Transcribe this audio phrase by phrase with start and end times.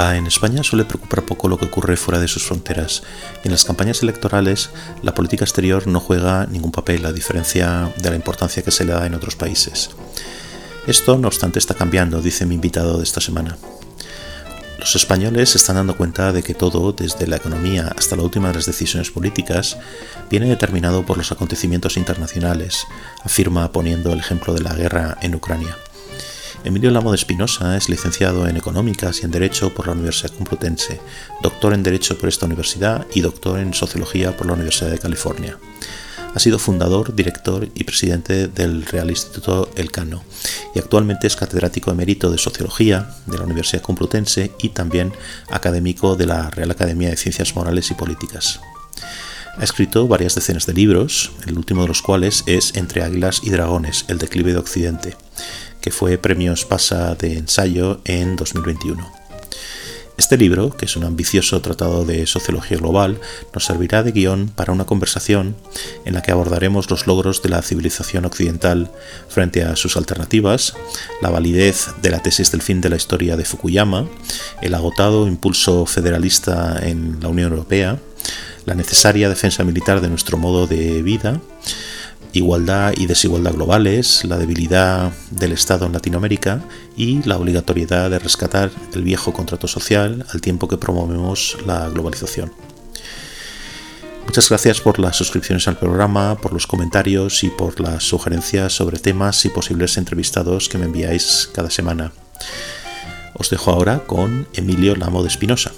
[0.00, 3.02] En España suele preocupar poco lo que ocurre fuera de sus fronteras
[3.44, 4.70] y en las campañas electorales
[5.02, 8.92] la política exterior no juega ningún papel a diferencia de la importancia que se le
[8.92, 9.90] da en otros países.
[10.86, 13.58] Esto, no obstante, está cambiando, dice mi invitado de esta semana.
[14.78, 18.48] Los españoles se están dando cuenta de que todo, desde la economía hasta la última
[18.48, 19.76] de las decisiones políticas,
[20.30, 22.86] viene determinado por los acontecimientos internacionales,
[23.22, 25.76] afirma poniendo el ejemplo de la guerra en Ucrania.
[26.62, 31.00] Emilio Lamo de Espinosa es licenciado en Económicas y en Derecho por la Universidad Complutense,
[31.42, 35.56] doctor en Derecho por esta universidad y doctor en Sociología por la Universidad de California.
[36.34, 40.22] Ha sido fundador, director y presidente del Real Instituto Elcano
[40.74, 45.12] y actualmente es catedrático emérito de Sociología de la Universidad Complutense y también
[45.50, 48.60] académico de la Real Academia de Ciencias Morales y Políticas.
[49.56, 53.50] Ha escrito varias decenas de libros, el último de los cuales es Entre Águilas y
[53.50, 55.16] Dragones, el declive de Occidente,
[55.80, 59.20] que fue premio Espasa de ensayo en 2021.
[60.20, 63.18] Este libro, que es un ambicioso tratado de sociología global,
[63.54, 65.56] nos servirá de guion para una conversación
[66.04, 68.90] en la que abordaremos los logros de la civilización occidental
[69.30, 70.74] frente a sus alternativas,
[71.22, 74.10] la validez de la tesis del fin de la historia de Fukuyama,
[74.60, 77.98] el agotado impulso federalista en la Unión Europea,
[78.66, 81.40] la necesaria defensa militar de nuestro modo de vida,
[82.32, 86.62] igualdad y desigualdad globales, la debilidad del Estado en Latinoamérica
[86.96, 92.52] y la obligatoriedad de rescatar el viejo contrato social al tiempo que promovemos la globalización.
[94.26, 98.98] Muchas gracias por las suscripciones al programa, por los comentarios y por las sugerencias sobre
[98.98, 102.12] temas y posibles entrevistados que me enviáis cada semana.
[103.34, 105.72] Os dejo ahora con Emilio Lamo de Espinosa.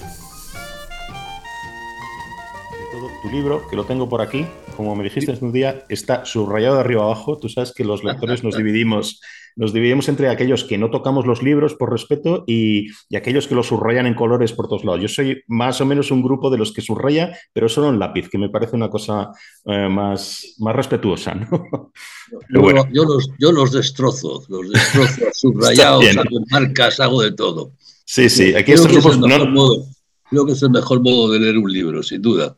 [3.23, 4.45] Tu libro, que lo tengo por aquí,
[4.77, 7.39] como me dijiste un día, está subrayado de arriba abajo.
[7.39, 9.21] Tú sabes que los lectores nos dividimos,
[9.55, 13.69] nos dividimos entre aquellos que no tocamos los libros por respeto y, aquellos que los
[13.69, 15.01] subrayan en colores por todos lados.
[15.01, 18.29] Yo soy más o menos un grupo de los que subraya, pero solo en lápiz,
[18.29, 19.31] que me parece una cosa
[19.67, 21.35] eh, más, más respetuosa.
[22.49, 27.73] Yo, los, yo los destrozo, los destrozo subrayados, hago marcas, hago de todo.
[28.07, 29.19] Sí, sí, aquí estos grupos...
[30.33, 32.55] Creo que es el mejor modo de leer un libro, sin duda.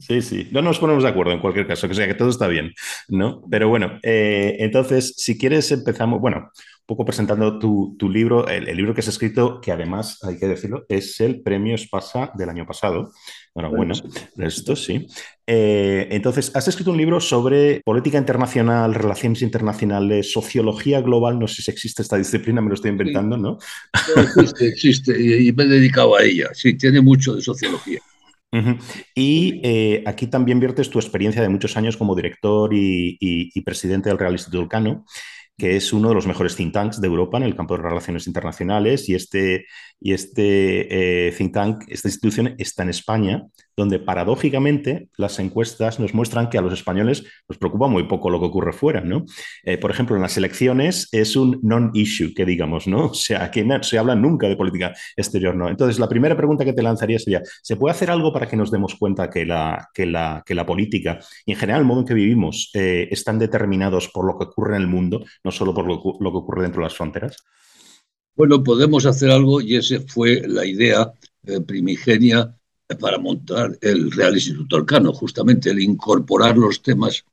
[0.00, 0.48] Sí, sí.
[0.50, 2.72] No nos ponemos de acuerdo en cualquier caso, que sea que todo está bien,
[3.08, 3.42] ¿no?
[3.50, 6.22] Pero bueno, eh, entonces, si quieres, empezamos.
[6.22, 6.50] Bueno,
[6.86, 11.20] poco presentando tu, libro, el, libro que has escrito, que además, hay que decirlo, es
[11.20, 13.12] el premio Espasa del año pasado.
[13.54, 13.94] Enhorabuena,
[14.38, 15.06] esto sí.
[15.46, 21.62] Eh, entonces, has escrito un libro sobre política internacional, relaciones internacionales, sociología global, no sé
[21.62, 23.58] si existe esta disciplina, me lo estoy inventando, ¿no?
[24.16, 28.00] existe, existe, y me he dedicado a ella, sí, tiene mucho de sociología.
[29.14, 34.08] Y eh, aquí también viertes tu experiencia de muchos años como director y, y presidente
[34.08, 35.04] del Real Instituto Elcano
[35.58, 38.28] que es uno de los mejores think tanks de Europa en el campo de relaciones
[38.28, 39.08] internacionales.
[39.08, 39.66] Y este,
[40.00, 46.14] y este eh, think tank, esta institución está en España, donde paradójicamente las encuestas nos
[46.14, 49.24] muestran que a los españoles nos preocupa muy poco lo que ocurre fuera, ¿no?
[49.64, 53.06] Eh, por ejemplo, en las elecciones es un non-issue, que digamos, ¿no?
[53.18, 55.68] O sea, aquí no se habla nunca de política exterior, ¿no?
[55.68, 58.70] Entonces, la primera pregunta que te lanzaría sería, ¿se puede hacer algo para que nos
[58.70, 62.06] demos cuenta que la, que la, que la política y en general el modo en
[62.06, 65.86] que vivimos eh, están determinados por lo que ocurre en el mundo, no solo por
[65.86, 67.36] lo, que ocurre dentro de las fronteras?
[68.38, 71.12] Bueno, podemos hacer algo y esa fue la idea
[71.44, 72.56] eh, primigenia
[73.00, 77.24] para montar el Real Instituto Arcano, justamente el incorporar los temas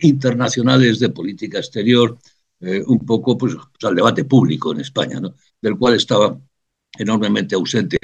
[0.00, 2.16] internacionales de política exterior
[2.60, 5.20] eh, un poco pues, al debate público en España,
[5.60, 6.40] del cual estaba
[6.96, 7.98] enormemente ausente.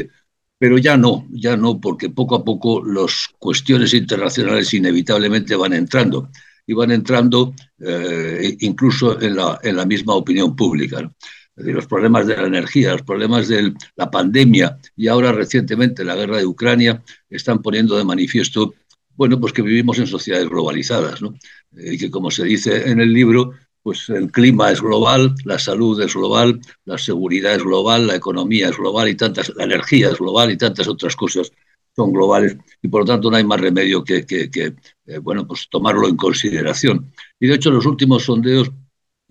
[0.58, 6.28] Pero ya no, ya no, porque poco a poco las cuestiones internacionales inevitablemente van entrando
[6.66, 11.10] y van entrando eh, incluso en la, en la, misma opinión pública.
[11.64, 16.38] Los problemas de la energía, los problemas de la pandemia y ahora recientemente la guerra
[16.38, 18.74] de Ucrania están poniendo de manifiesto,
[19.14, 21.34] bueno, pues que vivimos en sociedades globalizadas, ¿no?
[21.76, 25.58] Eh, y que como se dice en el libro, pues el clima es global, la
[25.58, 30.10] salud es global, la seguridad es global, la economía es global y tantas, la energía
[30.10, 31.52] es global y tantas otras cosas
[31.94, 36.08] son globales y por lo tanto no hay más remedio que, eh, bueno, pues tomarlo
[36.08, 37.12] en consideración.
[37.38, 38.70] Y de hecho los últimos sondeos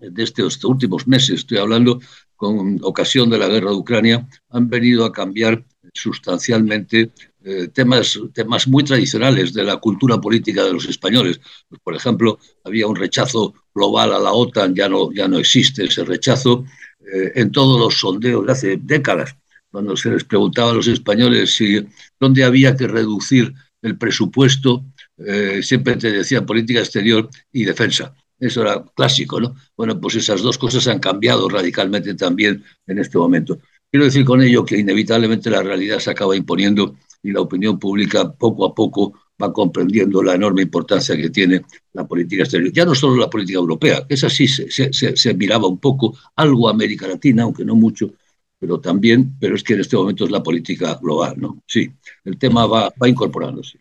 [0.02, 2.00] de estos últimos meses, estoy hablando
[2.36, 5.64] con ocasión de la guerra de Ucrania, han venido a cambiar
[5.94, 7.12] sustancialmente
[7.44, 11.40] eh, temas, temas muy tradicionales de la cultura política de los españoles.
[11.70, 15.86] Pues, por ejemplo, había un rechazo global a la OTAN, ya no, ya no existe
[15.86, 16.66] ese rechazo.
[17.14, 19.36] Eh, en todos los sondeos de hace décadas
[19.72, 21.84] cuando se les preguntaba a los españoles si
[22.20, 24.86] dónde había que reducir el presupuesto,
[25.18, 28.14] eh, siempre te decían política exterior y defensa.
[28.42, 29.56] Eso era clásico, ¿no?
[29.78, 33.60] Bueno, pues esas dos cosas han cambiado radicalmente también en este momento.
[33.90, 38.32] Quiero decir con ello que inevitablemente la realidad se acaba imponiendo y la opinión pública
[38.32, 41.62] poco a poco va comprendiendo la enorme importancia que tiene
[41.94, 42.74] la política exterior.
[42.74, 46.68] Ya no solo la política europea, que esa sí se, se, miraba un poco, algo
[46.68, 48.12] América Latina, aunque no mucho,
[48.60, 51.62] pero también, pero es que en este momento es la política global, ¿no?
[51.68, 51.92] Sí,
[52.26, 53.80] el tema va, va incorporándose.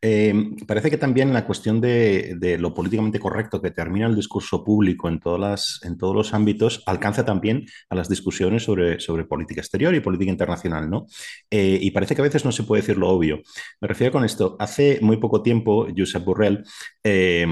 [0.00, 0.32] Eh,
[0.66, 5.18] parece que también la cuestión de, lo políticamente correcto que termina el discurso público en,
[5.18, 10.00] todas las, en todos los ámbitos alcanza también a las discusiones sobre, política exterior y
[10.00, 11.06] política internacional, ¿no?
[11.50, 13.40] Eh, y parece que a veces no se puede decir lo obvio.
[13.80, 14.56] Me refiero con esto.
[14.60, 16.64] Hace muy poco tiempo, Josep Borrell
[17.02, 17.46] eh,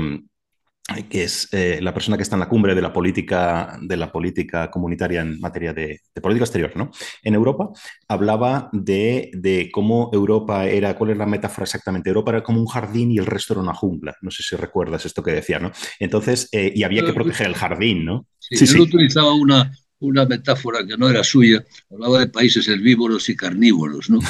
[1.08, 4.12] que es eh, la persona que está en la cumbre de la política, de la
[4.12, 6.90] política comunitaria en materia de, política exterior, ¿no?
[7.22, 7.70] En Europa
[8.06, 12.10] hablaba de, de, cómo Europa era, ¿cuál es la metáfora exactamente?
[12.10, 14.14] Europa era como un jardín y el resto era una jungla.
[14.22, 15.72] No sé si recuerdas esto que decía, ¿no?
[15.98, 18.26] Entonces, eh, y había que proteger el jardín, ¿no?
[18.38, 23.36] Sí, sí, utilizaba una, una metáfora que no era suya, hablaba de países herbívoros y
[23.36, 24.20] carnívoros, ¿no?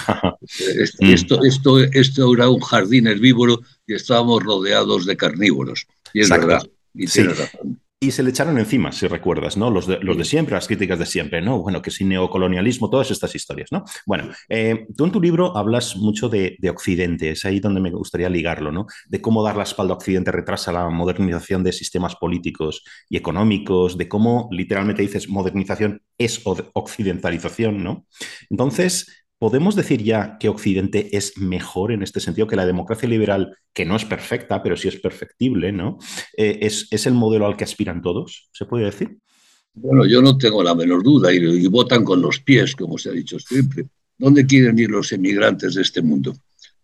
[1.01, 1.11] Mm.
[1.11, 5.87] esto, esto, esto era un jardín herbívoro y estábamos rodeados de carnívoros.
[6.13, 6.63] Y es verdad.
[6.95, 7.81] Y razón.
[7.99, 9.71] Y se le echaron encima, si recuerdas, ¿no?
[9.71, 11.63] Los de, los de siempre, las críticas de siempre, ¿no?
[11.63, 13.85] Bueno, que sin neocolonialismo, todas estas historias, ¿no?
[14.05, 17.91] Bueno, eh, tú en tu libro hablas mucho de, de, Occidente, es ahí donde me
[17.91, 18.85] gustaría ligarlo, ¿no?
[19.09, 23.97] De cómo dar la espalda a Occidente retrasa la modernización de sistemas políticos y económicos,
[23.97, 28.05] de cómo literalmente dices modernización es occidentalización, ¿no?
[28.51, 33.57] Entonces, ¿Podemos decir ya que Occidente es mejor en este sentido, que la democracia liberal,
[33.75, 35.99] que no es perfecta, pero sí es perfectible, ¿no?
[36.39, 38.49] Eh, es, es, el modelo al que aspiran todos?
[38.53, 39.19] ¿Se puede decir?
[39.75, 43.13] Bueno, yo no tengo la menor duda y, votan con los pies, como se ha
[43.13, 43.85] dicho siempre.
[44.17, 46.35] ¿Dónde quieren ir los emigrantes de este mundo?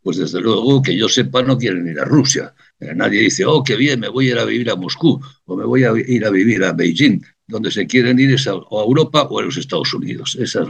[0.03, 2.55] Pues desde luego que yo sepa no quieren ir a Rusia.
[2.79, 5.57] Eh, nadie dice, oh, qué bien, me voy a ir a vivir a Moscú o
[5.57, 7.23] me voy a ir a vivir a Beijing
[7.53, 10.37] donde se quieren ir es a, o a Europa o a los Estados Unidos.
[10.41, 10.69] Esa es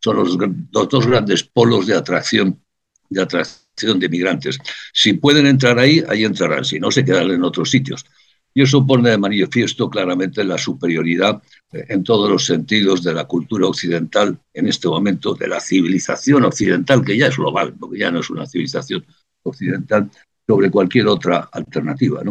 [0.00, 0.36] son los,
[0.70, 2.60] dos grandes polos de atracción,
[3.08, 4.58] de migrantes.
[4.92, 8.04] Si pueden entrar ahí, ahí entrarán, si no, se quedarán en otros sitios.
[8.52, 11.42] Y eso pone de manifiesto claramente la superioridad
[11.72, 16.44] eh, en todos los sentidos de la cultura occidental en este momento, de la civilización
[16.44, 19.04] occidental, que ya es global, porque ya no es una civilización
[19.42, 20.10] occidental,
[20.46, 22.22] sobre cualquier otra alternativa.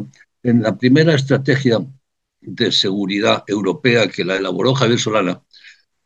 [0.43, 1.79] En la primera estrategia
[2.45, 5.41] de seguridad europea que la elaboró Javier Solana,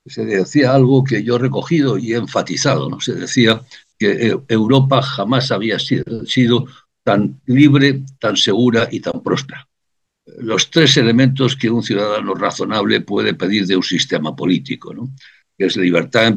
[0.05, 2.99] se decía algo que yo he recogido y he enfatizado, ¿no?
[2.99, 3.61] Se decía
[3.97, 6.67] que eh, Europa jamás había sido,
[7.03, 9.67] tan libre, tan segura y tan próspera.
[10.39, 15.09] Los tres elementos que un ciudadano razonable puede pedir de un sistema político, ¿no?
[15.57, 16.35] que es libertad,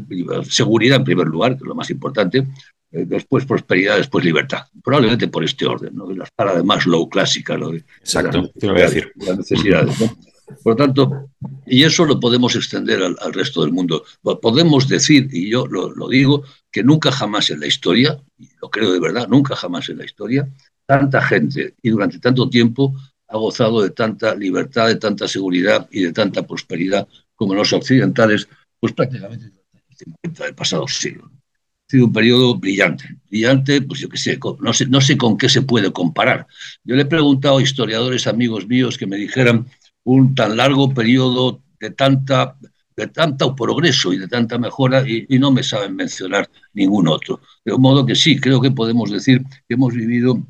[0.48, 2.46] seguridad en primer lugar, que es lo más importante,
[2.90, 4.66] después prosperidad, después libertad.
[4.82, 6.10] Probablemente por este orden, ¿no?
[6.10, 7.72] la escala de Maslow clásica, ¿no?
[7.72, 9.12] Exacto, te lo voy a decir.
[9.16, 10.16] Las necesidades, ¿no?
[10.64, 11.30] Por lo tanto,
[11.64, 14.04] y eso lo podemos extender al, al resto del mundo.
[14.42, 16.42] Podemos decir, y yo lo, lo, digo,
[16.72, 20.04] que nunca jamás en la historia, y lo creo de verdad, nunca jamás en la
[20.04, 20.48] historia,
[20.86, 22.96] tanta gente y durante tanto tiempo
[23.28, 28.48] ha gozado de tanta libertad, de tanta seguridad y de tanta prosperidad como los occidentales,
[28.80, 29.52] pues prácticamente
[30.22, 31.30] del pasado siglo
[31.90, 33.04] sido un periodo brillante.
[33.28, 36.46] Brillante, pues yo qué sé, no sé, no sé con qué se puede comparar.
[36.84, 39.66] Yo le he preguntado a historiadores amigos míos que me dijeran
[40.04, 42.56] un tan largo periodo de tanta
[42.96, 47.40] de tanto progreso y de tanta mejora y, y, no me saben mencionar ningún otro.
[47.64, 50.42] De modo que sí, creo que podemos decir que hemos vivido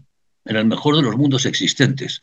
[0.44, 2.22] en el mejor de los mundos existentes.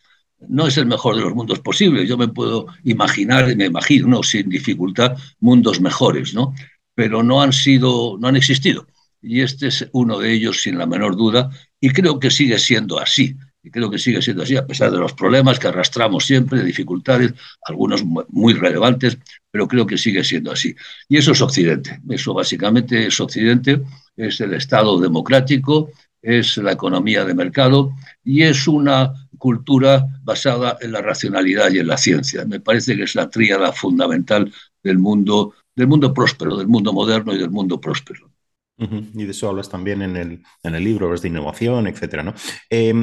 [0.50, 2.10] No es el mejor de los mundos posibles.
[2.10, 6.54] Yo me puedo imaginar, me imagino sin dificultad, mundos mejores, ¿no?
[6.94, 8.86] Pero no han sido, no han existido
[9.22, 13.00] y este es uno de ellos sin la menor duda, y creo que sigue siendo
[13.00, 16.60] así, y creo que sigue siendo así, a pesar de los problemas que arrastramos siempre,
[16.60, 17.34] de dificultades,
[17.66, 19.18] algunos muy relevantes,
[19.52, 20.74] pero creo que sigue siendo así.
[21.10, 23.82] Y eso es Occidente, eso básicamente es Occidente,
[24.16, 27.94] es el Estado democrático, es la economía de mercado
[28.24, 32.46] y es una cultura basada en la racionalidad y en la ciencia.
[32.46, 34.52] Me parece que es la tríada fundamental
[34.84, 38.32] del mundo, del mundo próspero, del mundo moderno y del mundo próspero.
[38.78, 42.34] Y de eso hablas también en el, en el libro, hablas de innovación, etcétera, ¿no?
[42.70, 42.94] Eh,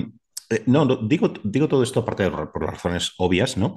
[0.67, 3.75] no, digo, digo todo esto aparte de, por razones obvias, ¿no?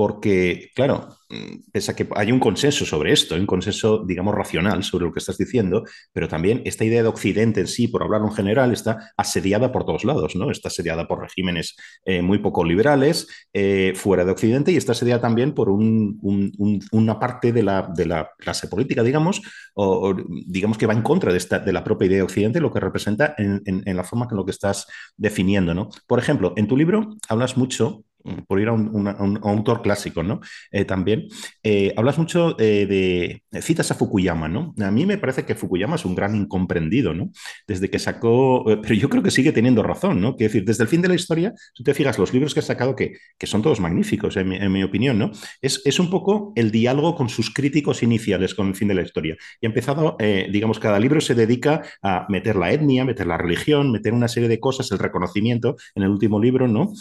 [0.00, 4.82] Porque, claro, mm, pese a que hay un consenso sobre esto, un consenso, digamos, racional
[4.82, 8.22] sobre lo que estás diciendo, pero también esta idea de Occidente en sí, por hablar
[8.22, 10.50] en general, está asediada por todos lados, ¿no?
[10.50, 11.76] Está asediada por regímenes
[12.06, 16.50] eh, muy poco liberales eh, fuera de Occidente y está asediada también por un, un,
[16.56, 17.92] un, una parte de la,
[18.38, 19.42] clase política, digamos,
[19.74, 20.14] o,
[20.46, 23.60] digamos que va en contra de, la propia idea de Occidente, lo que representa en,
[23.66, 24.86] en, la forma en lo que estás
[25.18, 25.90] definiendo, ¿no?
[26.06, 28.06] Por ejemplo, en tu libro hablas mucho
[28.46, 30.40] por ir a un, autor clásico, ¿no?
[30.70, 31.28] Eh, también,
[31.62, 34.74] eh, hablas mucho de, citas a Fukuyama, ¿no?
[34.80, 37.30] A mí me parece que Fukuyama es un gran incomprendido, ¿no?
[37.66, 40.36] Desde que sacó, pero yo creo que sigue teniendo razón, ¿no?
[40.36, 42.62] Quiero decir, desde el fin de la historia, si te fijas, los libros que ha
[42.62, 45.30] sacado, que, que son todos magníficos, en mi, opinión, ¿no?
[45.60, 49.02] Es, es, un poco el diálogo con sus críticos iniciales con el fin de la
[49.02, 49.36] historia.
[49.60, 50.16] Y ha empezado,
[50.50, 54.48] digamos, cada libro se dedica a meter la etnia, meter la religión, meter una serie
[54.48, 56.92] de cosas, el reconocimiento en el último libro, ¿no?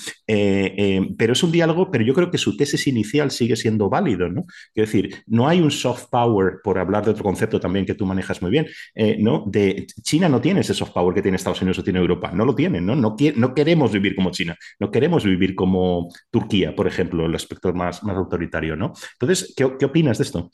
[1.18, 4.46] Pero es un diálogo, pero yo creo que su tesis inicial sigue siendo válido, ¿no?
[4.74, 8.06] Quiero decir, no hay un soft power, por hablar de otro concepto también que tú
[8.06, 9.44] manejas muy bien, eh, ¿no?
[9.48, 12.46] De China no tiene ese soft power que tiene Estados Unidos o tiene Europa, no
[12.46, 12.96] lo tienen, ¿no?
[12.96, 13.16] No,
[13.54, 18.76] queremos vivir como China, no queremos vivir como Turquía, por ejemplo, el aspecto más, autoritario,
[18.76, 18.94] ¿no?
[19.14, 20.52] Entonces, ¿qué, opinas de esto?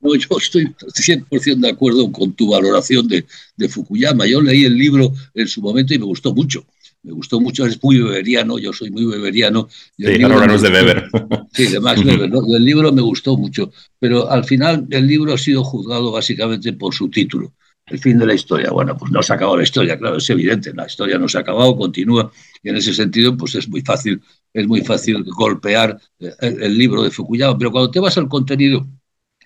[0.00, 3.24] No, yo estoy 100% de acuerdo con tu valoración de,
[3.68, 4.26] Fukuyama.
[4.26, 6.66] Yo leí el libro en su momento y me gustó mucho
[7.02, 9.68] me gustó mucho, es muy beberiano, yo soy muy beberiano.
[9.98, 11.10] sí, ahora de Weber.
[11.52, 12.30] Sí, de Max Weber.
[12.56, 16.94] El libro me gustó mucho, pero al final el libro ha sido juzgado básicamente por
[16.94, 17.52] su título,
[17.86, 18.70] El fin de la historia.
[18.70, 21.38] Bueno, pues no se ha acabado la historia, claro, es evidente, la historia no se
[21.38, 22.30] ha acabado, continúa,
[22.62, 27.02] y en ese sentido, pues es muy fácil, es muy fácil golpear eh, el, libro
[27.02, 28.86] de Fukuyama, pero cuando te vas al contenido,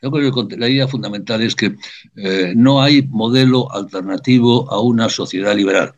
[0.03, 1.75] yo creo que la idea fundamental es que
[2.17, 5.95] eh, no hay modelo alternativo a una sociedad liberal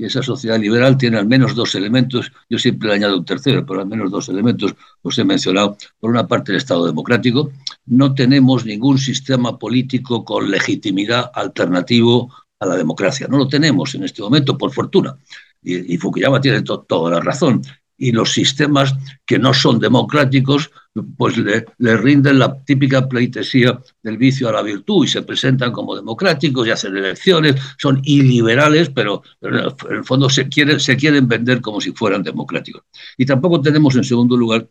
[0.00, 3.66] y esa sociedad liberal tiene al menos dos elementos, yo siempre le añado un tercero,
[3.66, 5.76] pero al menos dos elementos los he mencionado.
[5.98, 7.52] Por una parte, el Estado democrático.
[7.84, 13.26] No tenemos ningún sistema político con legitimidad alternativo a la democracia.
[13.28, 15.18] No lo tenemos en este momento, por fortuna.
[15.62, 17.60] Y, Fukuyama tiene toda la razón
[18.00, 18.94] y los sistemas
[19.26, 20.70] que no son democráticos,
[21.18, 21.66] pues le,
[21.98, 26.70] rinden la típica pleitesía del vicio a la virtud y se presentan como democráticos y
[26.70, 29.54] hacen elecciones, son iliberales, pero, en
[29.90, 32.84] el fondo se quieren, se quieren vender como si fueran democráticos.
[33.18, 34.66] Y tampoco tenemos, en segundo lugar,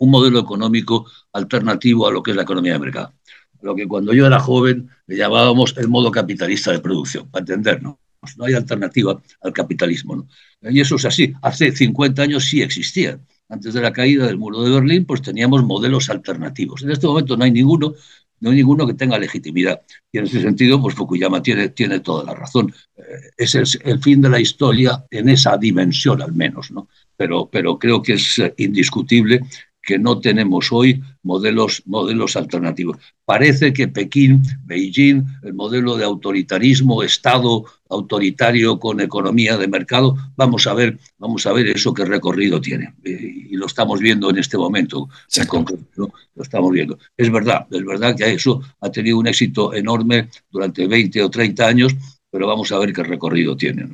[0.00, 3.12] un modelo económico alternativo a lo que es la economía de mercado.
[3.60, 8.01] Lo que cuando yo era joven le llamábamos el modo capitalista de producción, para entendernos.
[8.36, 10.16] No hay alternativa al capitalismo.
[10.16, 10.70] ¿no?
[10.70, 11.32] Y eso es así.
[11.42, 13.26] Hace 50 años sí existían.
[13.48, 16.82] Antes de la caída del muro de Berlín, pues teníamos modelos alternativos.
[16.82, 17.94] En este momento no hay ninguno,
[18.40, 19.82] no hay ninguno que tenga legitimidad.
[20.10, 22.72] Y en ese sentido, pues Fukuyama tiene, tiene toda la razón.
[22.96, 23.02] Eh,
[23.36, 26.88] ese es el fin de la historia en esa dimensión al menos, ¿no?
[27.16, 29.40] Pero, pero creo que es eh, indiscutible
[29.82, 32.98] que no tenemos hoy modelos, modelos alternativos.
[33.24, 40.66] Parece que Pekín, Beijing, el modelo de autoritarismo, Estado autoritario con economía de mercado, vamos
[40.66, 42.94] a ver, vamos a ver eso qué recorrido tiene.
[43.04, 46.98] Eh, y lo estamos viendo en este momento, en concreto, lo estamos viendo.
[47.16, 51.66] Es verdad, es verdad que eso ha tenido un éxito enorme durante 20 o 30
[51.66, 51.94] años,
[52.30, 53.88] pero vamos a ver qué recorrido tiene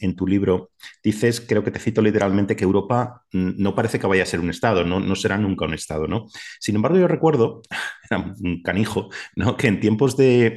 [0.00, 0.70] en tu libro,
[1.02, 4.40] dices, creo que te cito literalmente, que Europa mm, no parece que vaya a ser
[4.40, 6.26] un Estado, no, no será nunca un Estado, ¿no?
[6.60, 7.62] Sin embargo, yo recuerdo,
[8.10, 9.56] era un canijo, ¿no?
[9.56, 10.54] que en tiempos de,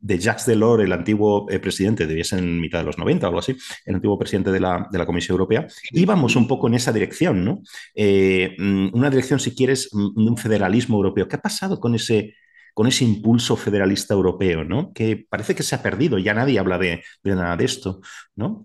[0.00, 3.28] de, Jacques Delors, el antiguo eh, presidente, debía ser en mitad de los 90 o
[3.28, 6.74] algo así, el antiguo presidente de la, de la Comisión Europea, íbamos un poco en
[6.74, 7.62] esa dirección, ¿no?
[7.94, 11.28] Eh, mm, una dirección, si quieres, mm, de un federalismo europeo.
[11.28, 12.34] ¿Qué ha pasado con ese
[12.74, 14.92] con ese impulso federalista europeo, ¿no?
[14.92, 18.00] Que parece que se ha perdido, ya nadie habla de, nada de esto,
[18.36, 18.64] ¿no?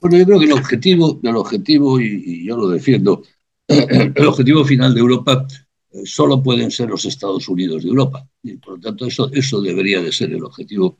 [0.00, 3.22] Bueno, yo creo que el objetivo, el objetivo y, yo lo defiendo,
[3.68, 5.46] el objetivo final de Europa
[5.90, 8.28] eh, solo pueden ser los Estados Unidos de Europa.
[8.42, 10.98] Y por lo tanto, eso, eso debería de ser el objetivo.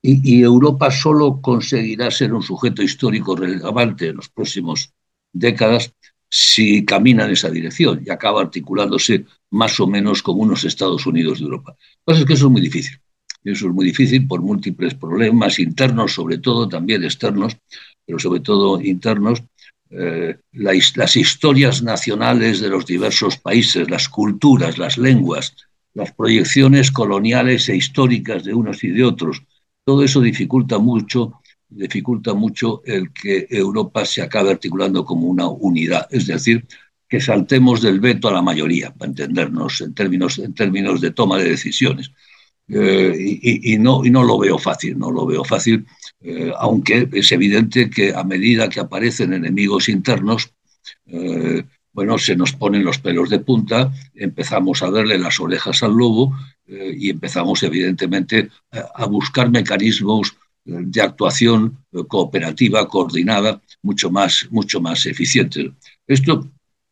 [0.00, 4.92] Y, y Europa solo conseguirá ser un sujeto histórico relevante en los próximos
[5.32, 5.92] décadas
[6.28, 11.38] si camina en esa dirección y acaba articulándose más o menos como unos Estados Unidos
[11.38, 11.72] de Europa.
[11.72, 12.98] Lo que pasa es que eso es muy difícil.
[13.44, 17.56] Eso es muy difícil por múltiples problemas internos, sobre todo también externos,
[18.04, 19.42] pero sobre todo internos.
[19.90, 25.54] Eh, las historias nacionales de los diversos países, las culturas, las lenguas,
[25.94, 29.42] las proyecciones coloniales e históricas de unos y de otros,
[29.84, 36.06] todo eso dificulta mucho dificulta mucho el que Europa se acabe articulando como una unidad,
[36.10, 36.66] es decir,
[37.08, 41.38] que saltemos del veto a la mayoría, para entendernos en términos, en términos de toma
[41.38, 42.12] de decisiones.
[42.70, 45.86] Eh, y, no, y no lo veo fácil, no lo veo fácil,
[46.20, 50.52] eh, aunque es evidente que a medida que aparecen enemigos internos,
[51.06, 55.94] eh, bueno, se nos ponen los pelos de punta, empezamos a verle las orejas al
[55.94, 60.36] lobo y empezamos evidentemente a buscar mecanismos
[60.68, 65.72] de actuación cooperativa, coordinada, mucho más, mucho más eficiente.
[66.06, 66.46] Esto,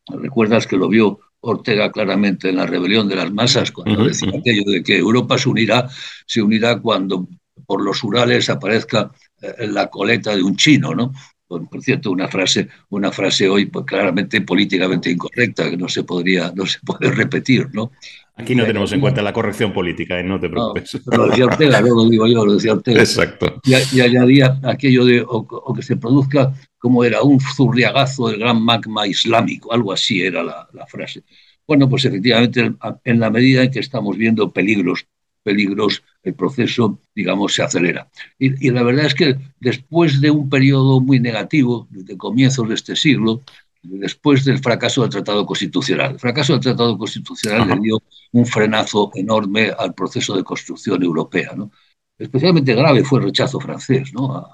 [0.07, 4.63] recuerdas que lo vio Ortega claramente en la rebelión de las masas, cuando decía aquello
[4.65, 5.87] de que Europa se unirá,
[6.25, 7.27] se unirá cuando
[7.67, 11.13] por los Urales aparezca eh, la coleta de un chino, ¿no?
[11.47, 16.51] por, cierto, una frase, una frase hoy pues, claramente políticamente incorrecta, que no se podría,
[16.53, 17.91] no se puede repetir, ¿no?
[18.37, 20.23] Aquí no tenemos en cuenta la corrección política, ¿eh?
[20.23, 21.01] no te preocupes.
[21.07, 22.99] No, lo decía Ortega, no lo digo yo, lo decía Ortega.
[22.99, 23.59] Exacto.
[23.63, 29.07] Y, añadía aquello de o, que se produzca como era un zurriagazo del gran magma
[29.07, 31.23] islámico, algo así era la, la frase.
[31.67, 35.07] Bueno, pues efectivamente, en la medida en que estamos viendo peligros
[35.47, 38.09] peligros, el proceso, digamos, se acelera.
[38.37, 42.97] Y, la verdad es que después de un periodo muy negativo, desde comienzos de este
[42.97, 43.41] siglo,
[43.81, 46.11] después del fracaso del Tratado Constitucional.
[46.11, 51.53] El fracaso del Tratado Constitucional le dio un frenazo enorme al proceso de construcción europea.
[51.55, 51.71] ¿no?
[52.17, 54.45] Especialmente grave fue el rechazo francés, ¿no?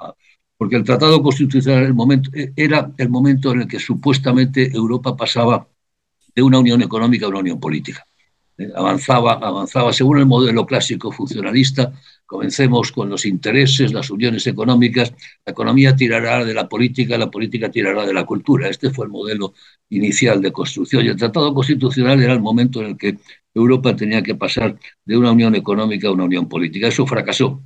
[0.57, 5.67] porque el Tratado Constitucional el momento, era el momento en el que supuestamente Europa pasaba
[6.35, 8.05] de una unión económica a una unión política.
[8.57, 11.91] Eh, avanzaba, avanzaba según el modelo clásico funcionalista.
[12.25, 15.13] Comencemos con los intereses, las uniones económicas,
[15.45, 18.69] la economía tirará de la política, la política tirará de la cultura.
[18.69, 19.53] Este fue el modelo
[19.89, 23.17] inicial de construcción y el Tratado Constitucional era el momento en el que
[23.53, 26.87] Europa tenía que pasar de una unión económica a una unión política.
[26.87, 27.63] Eso fracasó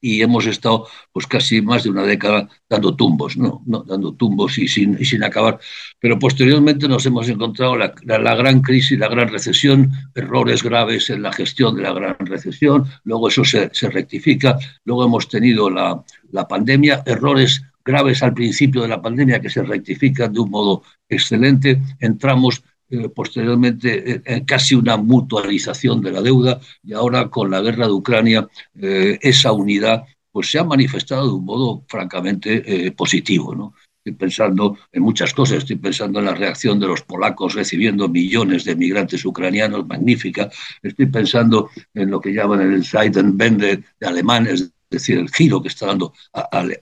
[0.00, 4.58] y hemos estado pues casi más de una década dando tumbos, no, no dando tumbos
[4.58, 5.58] y sin, y sin acabar.
[5.98, 11.22] Pero posteriormente nos hemos encontrado la, la, gran crisis, la gran recesión, errores graves en
[11.22, 16.04] la gestión de la gran recesión, luego eso se, se rectifica, luego hemos tenido la,
[16.30, 20.82] la pandemia, errores graves al principio de la pandemia que se rectifican de un modo
[21.08, 27.50] excelente, entramos eh, posteriormente eh, en casi una mutualización de la deuda y ahora con
[27.50, 28.48] la guerra de Ucrania
[28.80, 33.54] eh, esa unidad pues se ha manifestado de un modo francamente positivo.
[33.54, 33.72] ¿no?
[34.06, 38.64] Estoy pensando en muchas cosas, estoy pensando en la reacción de los polacos recibiendo millones
[38.64, 40.48] de migrantes ucranianos, magnífica.
[40.80, 45.68] Estoy pensando en lo que llaman el Zeitenwende de alemanes, es decir, el giro que
[45.68, 46.12] está dando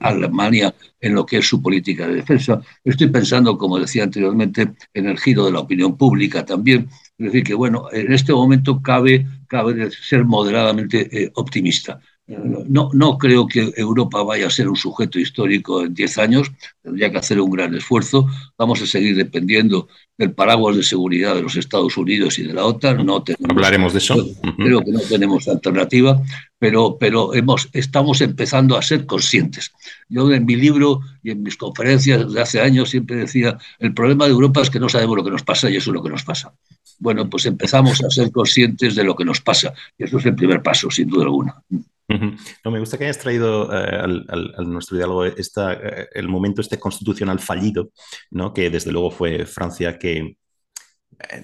[0.01, 2.61] Alemania en lo que es su política de defensa.
[2.85, 6.88] Estoy pensando, como decía anteriormente, en el giro de la opinión pública también.
[7.19, 12.01] Es decir, que bueno, en este momento cabe, cabe ser moderadamente eh, optimista.
[12.26, 16.50] No, no creo que Europa vaya a ser un sujeto histórico en 10 años,
[16.82, 18.26] tendría que hacer un gran esfuerzo.
[18.56, 22.64] Vamos a seguir dependiendo del paraguas de seguridad de los Estados Unidos y de la
[22.64, 23.04] OTAN.
[23.04, 24.16] No Hablaremos de eso.
[24.56, 26.22] Creo que no tenemos alternativa,
[26.58, 29.72] pero, pero hemos, estamos empezando a ser conscientes.
[30.08, 34.24] Yo en mi libro y en mis conferencias de hace años siempre decía, el problema
[34.24, 36.10] de Europa es que no sabemos lo que nos pasa y eso es lo que
[36.10, 36.54] nos pasa.
[36.98, 40.34] Bueno, pues empezamos a ser conscientes de lo que nos pasa y eso es el
[40.34, 41.62] primer paso, sin duda alguna.
[42.09, 46.79] No, me gusta que hayas traído eh, al, nuestro diálogo esta, eh, el momento este
[46.79, 47.90] constitucional fallido,
[48.31, 48.53] ¿no?
[48.53, 50.37] que desde luego fue Francia que,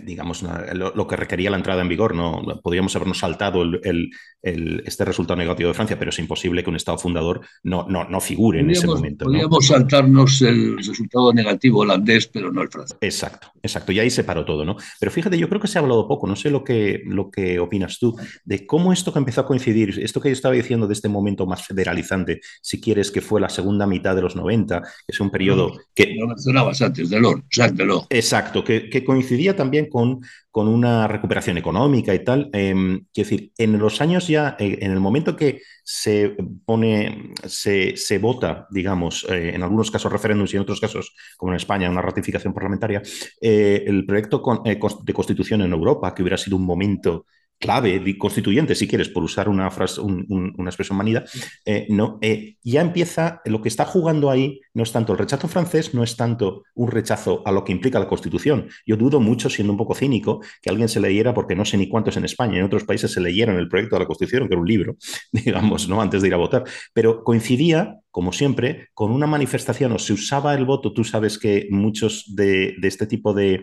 [0.02, 2.14] digamos, lo, que requería la entrada en vigor.
[2.14, 2.42] ¿no?
[2.62, 4.10] Podríamos habernos saltado el,
[4.42, 8.20] este resultado negativo de Francia, pero es imposible que un Estado fundador no, no, no
[8.20, 9.26] figure en ese momento.
[9.26, 12.96] Podríamos saltarnos el resultado negativo holandés, pero no el francés.
[13.00, 13.92] Exacto, exacto.
[13.92, 14.64] Y ahí se paró todo.
[14.64, 14.76] ¿no?
[14.98, 17.58] Pero fíjate, yo creo que se ha hablado poco, no sé lo que, lo que
[17.58, 20.94] opinas tú, de cómo esto que empezó a coincidir, esto que yo estaba diciendo de
[20.94, 24.88] este momento más federalizante, si quieres, que fue la segunda mitad de los 90, que
[25.08, 26.14] es un periodo que...
[26.18, 28.06] Lo mencionabas antes, Delors, Jacques Delors.
[28.10, 32.50] Exacto, que, que coincidía también con, con una recuperación económica y tal.
[32.52, 32.74] Eh,
[33.12, 38.18] quiero decir, en los años ya, eh, en el momento que se pone, se, se
[38.18, 42.02] vota, digamos, eh, en algunos casos referéndums y en otros casos, como en España, una
[42.02, 43.02] ratificación parlamentaria,
[43.40, 47.26] eh, el proyecto de constitución en Europa, que hubiera sido un momento
[47.61, 51.25] clave, constituyente, si quieres, por usar una, frase, una expresión manida,
[51.66, 55.46] eh, no, eh, ya empieza, lo que está jugando ahí no es tanto el rechazo
[55.46, 58.68] francés, no es tanto un rechazo a lo que implica la Constitución.
[58.87, 61.88] Yo dudo mucho, siendo un poco cínico, que alguien se leyera, porque no sé ni
[61.88, 64.61] cuántos en España, en otros países se leyeron el proyecto de la Constitución, que era
[64.61, 64.96] un libro,
[65.33, 66.01] digamos, ¿no?
[66.01, 70.55] antes de ir a votar, pero coincidía como siempre, con una manifestación o se usaba
[70.55, 73.62] el voto, tú sabes que muchos de, este tipo de,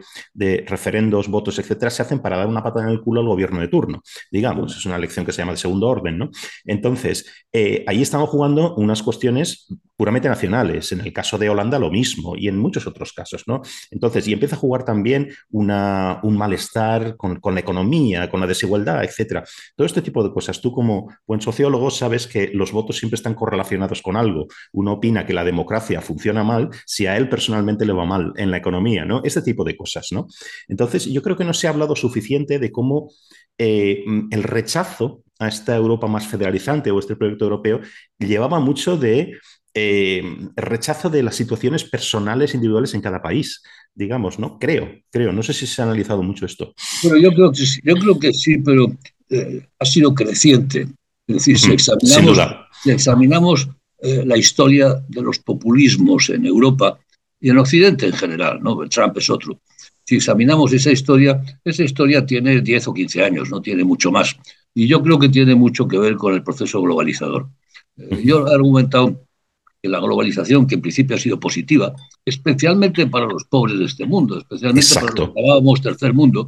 [0.66, 3.68] referendos, votos, etcétera, se hacen para dar una pata en el culo al gobierno de
[3.68, 6.30] turno, digamos, es una elección que se llama de segundo orden, ¿no?
[6.66, 11.90] Entonces, eh, ahí estamos jugando unas cuestiones puramente nacionales, en el caso de Holanda lo
[11.90, 13.62] mismo y en muchos otros casos, ¿no?
[13.90, 18.48] Entonces, y empieza a jugar también una, un malestar con, con, la economía, con la
[18.48, 19.44] desigualdad, etcétera.
[19.76, 20.62] Todo este tipo de cosas.
[20.62, 24.37] Tú como buen sociólogo sabes que los votos siempre están correlacionados con algo
[24.73, 28.52] uno opina que la democracia funciona mal si a él personalmente le va mal en
[28.52, 29.21] la economía, ¿no?
[29.23, 30.28] Este tipo de cosas, ¿no?
[30.67, 33.10] Entonces, yo creo que no se ha hablado suficiente de cómo
[33.58, 37.82] eh, el rechazo a esta Europa más federalizante o este proyecto europeo
[38.19, 39.34] llevaba mucho de
[39.73, 40.23] eh,
[40.56, 43.62] rechazo de las situaciones personales individuales en cada país,
[43.93, 44.58] digamos, ¿no?
[44.58, 45.32] Creo, creo.
[45.32, 46.73] No sé si se ha analizado mucho esto.
[47.04, 48.88] Bueno, yo creo que sí, yo creo que sí pero
[49.30, 50.88] eh, ha sido creciente.
[51.28, 52.39] Es decir, si examinamos,
[52.84, 53.69] si examinamos
[54.00, 57.00] eh, la historia de los populismos en Europa
[57.40, 58.78] y en Occidente en general, ¿no?
[58.90, 59.60] Trump es otro.
[60.04, 64.38] Si examinamos esa historia, esa historia tiene 10 o 15 años, no tiene mucho más.
[64.74, 67.50] Y yo creo que tiene mucho que ver con el proceso globalizador.
[67.98, 69.26] Eh, yo he argumentado
[69.82, 74.06] que la globalización, que en principio ha sido positiva, especialmente para los pobres de este
[74.06, 76.48] mundo, especialmente para los que llamábamos tercer mundo,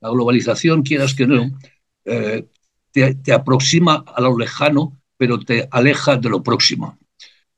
[0.00, 1.58] la globalización, quieras que no,
[2.04, 2.46] eh,
[2.92, 6.98] te, te, aproxima a lo lejano, pero te aleja de lo próximo.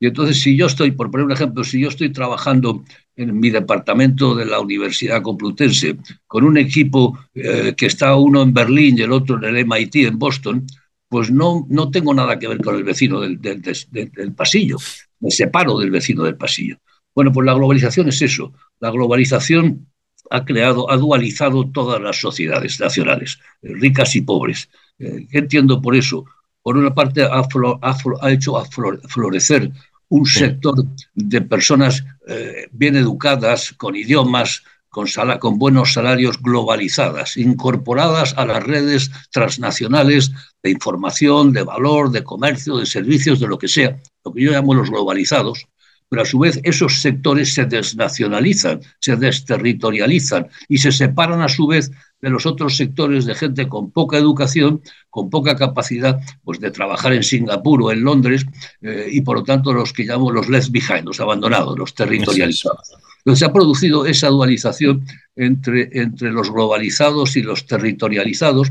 [0.00, 2.82] Y entonces, si yo estoy, por poner un ejemplo, si yo estoy trabajando
[3.14, 5.96] en mi departamento de la Universidad Complutense
[6.26, 9.94] con un equipo eh, que está uno en Berlín y el otro en el MIT
[9.94, 10.66] en Boston,
[11.08, 14.78] pues no, no tengo nada que ver con el vecino del, del, del, pasillo,
[15.20, 16.78] me separo del vecino del pasillo.
[17.14, 19.86] Bueno, pues la globalización es eso, la globalización
[20.32, 24.68] ha creado, ha dualizado todas las sociedades nacionales, eh, ricas y pobres.
[24.98, 26.24] Eh, ¿Qué entiendo por eso?
[26.62, 27.42] Por una parte, ha,
[27.82, 28.62] ha, ha hecho
[29.08, 29.72] florecer
[30.08, 30.74] un sector
[31.14, 35.06] de personas eh, bien educadas, con idiomas, con,
[35.40, 40.30] con, buenos salarios globalizadas, incorporadas a las redes transnacionales
[40.62, 44.52] de información, de valor, de comercio, de servicios, de lo que sea, lo que yo
[44.52, 45.66] llamo los globalizados,
[46.12, 51.66] pero a su vez esos sectores se desnacionalizan, se desterritorializan y se separan a su
[51.66, 56.70] vez de los otros sectores de gente con poca educación, con poca capacidad pues, de
[56.70, 58.44] trabajar en Singapur o en Londres,
[58.82, 62.92] eh, y por lo tanto los que llamo los left behind, los abandonados, los territorializados.
[63.20, 68.70] Entonces se ha producido esa dualización entre, entre los globalizados y los territorializados,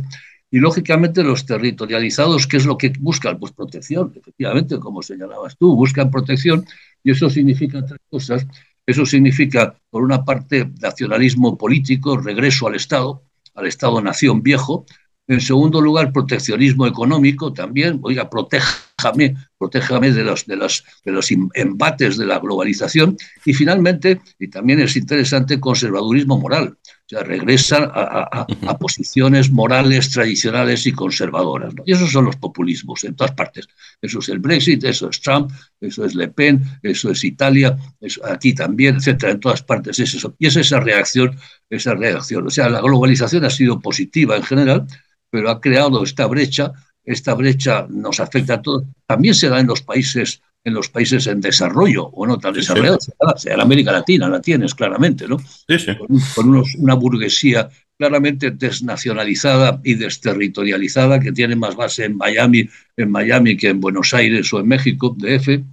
[0.52, 3.40] y lógicamente los territorializados, ¿qué es lo que buscan?
[3.40, 6.66] Pues protección, efectivamente, como señalabas tú, buscan protección,
[7.04, 8.46] y eso significa tres cosas.
[8.86, 13.24] Eso significa, por una parte, nacionalismo político, regreso al Estado,
[13.56, 14.86] al Estado-nación viejo.
[15.28, 18.00] En segundo lugar, proteccionismo económico también.
[18.02, 23.18] Oiga, protéjame, protéjame de los, de, los, de los embates de la globalización.
[23.46, 26.78] Y finalmente, y también es interesante, conservadurismo moral
[27.12, 31.74] sea, regresan a, a, posiciones morales tradicionales y conservadoras.
[31.76, 31.84] ¿no?
[31.86, 33.68] Y esos son los populismos en todas partes.
[34.02, 38.26] Eso es el Brexit, eso es Trump, eso es Le Pen, eso es Italia, eso
[38.26, 40.34] aquí también, etcétera, en todas partes es eso.
[40.40, 41.38] Y es esa reacción,
[41.70, 42.48] esa reacción.
[42.48, 44.88] O sea, la globalización ha sido positiva en general,
[45.30, 46.72] pero ha creado esta brecha.
[47.04, 48.84] Esta brecha nos afecta a todos.
[49.06, 53.06] También se da en los países en los países en desarrollo o no tan desarrollados.
[53.06, 53.50] Sí, sí.
[53.50, 55.40] En América Latina la tienes claramente, ¿no?
[55.40, 55.98] Sí, sí.
[55.98, 62.68] Con, con unos, una burguesía claramente desnacionalizada y desterritorializada que tiene más base en Miami,
[62.98, 65.64] en Miami que en Buenos Aires o en México, DF.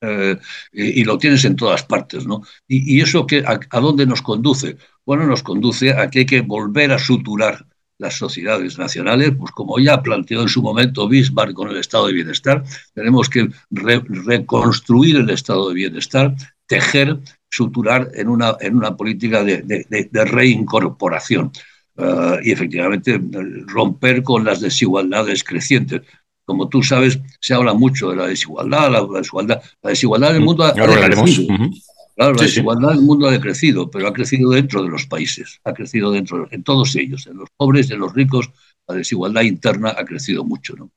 [0.00, 0.38] Eh,
[0.72, 2.42] y, y, lo tienes en todas partes, ¿no?
[2.68, 4.76] Y, y eso que a, a, dónde nos conduce?
[5.04, 7.66] Bueno, nos conduce a que hay que volver a suturar
[7.98, 12.12] las sociedades nacionales, pues como ya planteó en su momento Bismarck con el estado de
[12.14, 12.62] bienestar,
[12.94, 16.34] tenemos que re reconstruir el estado de bienestar,
[16.66, 17.18] tejer,
[17.50, 21.50] suturar en una, en una política de, de, de reincorporación
[21.96, 23.20] uh, y efectivamente
[23.66, 26.02] romper con las desigualdades crecientes.
[26.44, 30.42] Como tú sabes, se habla mucho de la desigualdad, la, desigualdad, la desigualdad en el
[30.42, 30.64] mundo.
[30.64, 31.82] Uh -huh.
[32.18, 32.98] Claro, la desigualdad sí.
[32.98, 36.64] el mundo ha crecido, pero ha crecido dentro de los países, ha crecido dentro, en
[36.64, 38.50] todos ellos, en los pobres, en los ricos,
[38.88, 40.90] la desigualdad interna ha crecido mucho, ¿no?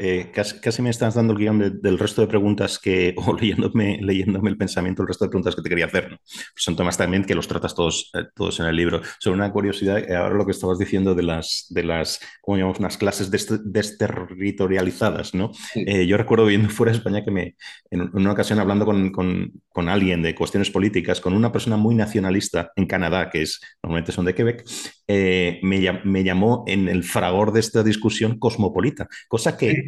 [0.00, 3.34] Eh, casi, casi, me estás dando el guion de, del resto de preguntas que, o
[3.34, 6.12] leyéndome, leyéndome el pensamiento, el resto de preguntas que te quería hacer.
[6.12, 6.18] ¿no?
[6.54, 9.02] Son temas también que los tratas todos, eh, todos en el libro.
[9.18, 12.78] Sobre una curiosidad, eh, ahora lo que estabas diciendo de las, de las ¿cómo llamamos?
[12.78, 15.52] Unas clases desterritorializadas, ¿no?
[15.52, 15.82] Sí.
[15.86, 17.56] Eh, yo recuerdo viendo fuera de España que me,
[17.90, 21.96] en, una ocasión hablando con, con, con, alguien de cuestiones políticas, con una persona muy
[21.96, 24.64] nacionalista en Canadá, que es, normalmente son de Quebec,
[25.08, 29.87] me, me, llamó en el fragor de esta discusión cosmopolita, cosa que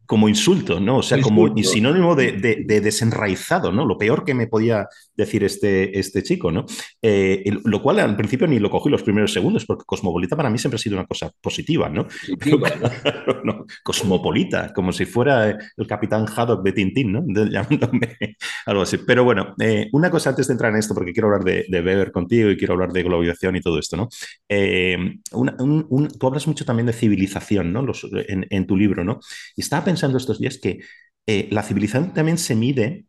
[0.11, 0.97] como insulto, ¿no?
[0.97, 3.85] O sea, como sinónimo de, de, de, desenraizado, ¿no?
[3.85, 6.65] Lo peor que me podía decir este, este chico, ¿no?
[7.01, 10.57] Eh, lo cual al principio ni lo cogí los primeros segundos, porque cosmopolita para mí
[10.57, 12.07] siempre ha sido una cosa positiva, ¿no?
[12.43, 17.23] Pero, claro, no cosmopolita, como si fuera el capitán Haddock de Tintín, ¿no?
[17.25, 18.17] De, llamándome
[18.65, 18.97] algo así.
[18.97, 21.81] Pero bueno, eh, una cosa antes de entrar en esto, porque quiero hablar de, de
[21.81, 24.09] Weber contigo y quiero hablar de globalización y todo esto, ¿no?
[24.49, 24.97] Eh,
[25.31, 27.81] una, un, un, tú hablas mucho también de civilización, ¿no?
[27.81, 29.21] Los, en, en, tu libro, ¿no?
[29.55, 30.79] Y estaba pensando estos días que
[31.27, 33.05] eh, la civilización también se mide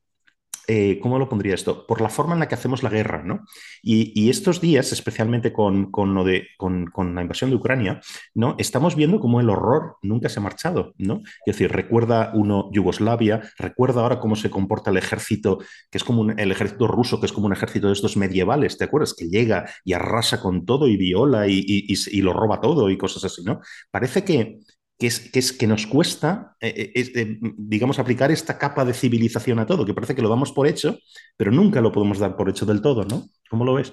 [0.69, 1.87] eh, ¿cómo lo pondría esto?
[1.87, 3.45] Por la forma en la que hacemos la guerra, ¿no?
[3.83, 8.01] Y, y estos días, especialmente con, con, lo de, con, con, la invasión de Ucrania,
[8.35, 8.55] ¿no?
[8.59, 11.23] Estamos viendo cómo el horror nunca se ha marchado, ¿no?
[11.47, 15.59] Es decir, recuerda uno Yugoslavia, recuerda ahora cómo se comporta el ejército,
[15.91, 18.85] que es como el ejército ruso, que es como un ejército de estos medievales, ¿te
[18.85, 19.15] acuerdas?
[19.15, 22.97] Que llega y arrasa con todo y viola y, y, y lo roba todo y
[22.97, 23.61] cosas así, ¿no?
[23.91, 24.61] Parece que
[24.99, 29.59] que es, que, es, que nos cuesta, eh, eh, digamos, aplicar esta capa de civilización
[29.59, 30.99] a todo, que parece que lo damos por hecho,
[31.37, 33.29] pero nunca lo podemos dar por hecho del todo, ¿no?
[33.51, 33.93] ¿Cómo lo ves?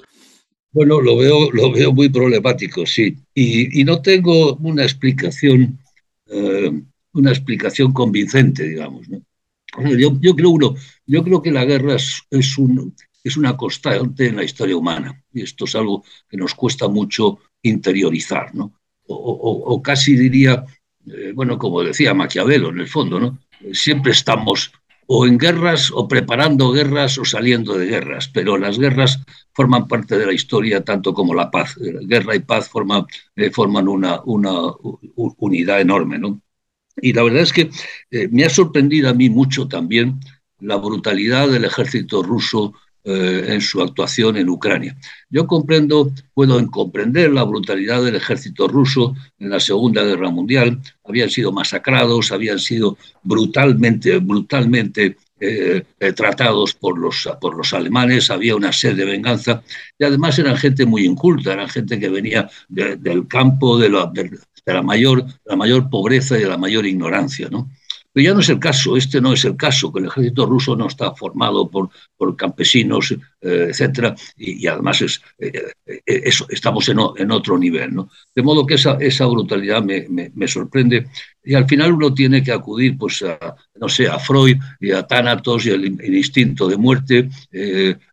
[0.71, 3.17] Bueno, lo veo, lo veo muy problemático, sí.
[3.33, 5.79] Y, no tengo una explicación,
[6.27, 6.71] eh,
[7.13, 9.07] una explicación convincente, digamos.
[9.97, 14.43] Yo, creo uno, yo creo que la guerra es, un, es una constante en la
[14.43, 15.23] historia humana.
[15.33, 18.73] Y esto es algo que nos cuesta mucho interiorizar, ¿no?
[19.11, 20.63] O, casi diría,
[21.13, 23.39] eh, bueno, como decía Maquiavelo en el fondo, ¿no?
[23.73, 24.71] Siempre estamos
[25.11, 29.19] o en guerras o preparando guerras o saliendo de guerras, pero las guerras
[29.53, 31.75] forman parte de la historia tanto como la paz.
[31.79, 34.53] Guerra y paz forman, eh, forman una, una,
[35.15, 36.19] unidad enorme.
[36.19, 36.41] ¿no?
[37.01, 37.71] Y la verdad es que
[38.11, 40.19] eh, me ha sorprendido a mí mucho también
[40.59, 44.97] la brutalidad del ejército ruso eh, en su actuación en Ucrania.
[45.29, 50.81] Yo comprendo, puedo comprender la brutalidad del ejército ruso en la Segunda Guerra Mundial.
[51.05, 58.29] Habían sido masacrados, habían sido brutalmente, brutalmente eh, eh, tratados por los, por los alemanes,
[58.29, 59.63] había una sed de venganza
[59.97, 64.81] y además eran gente muy inculta, eran gente que venía del campo de la, de,
[64.83, 67.47] mayor, la mayor pobreza y de la mayor ignorancia.
[67.49, 67.69] ¿no?
[68.11, 70.75] Pero ya no es el caso, este no es el caso, que el ejército ruso
[70.75, 75.51] no está formado por, por campesinos, etcétera, y, además es, eh,
[75.85, 76.99] eh, eso, estamos en,
[77.31, 77.93] otro nivel.
[77.93, 78.09] ¿no?
[78.35, 81.07] De modo que esa, brutalidad me, sorprende
[81.43, 85.03] y al final uno tiene que acudir pues, a, no sé, a Freud y a
[85.03, 87.29] Thanatos y el, instinto de muerte.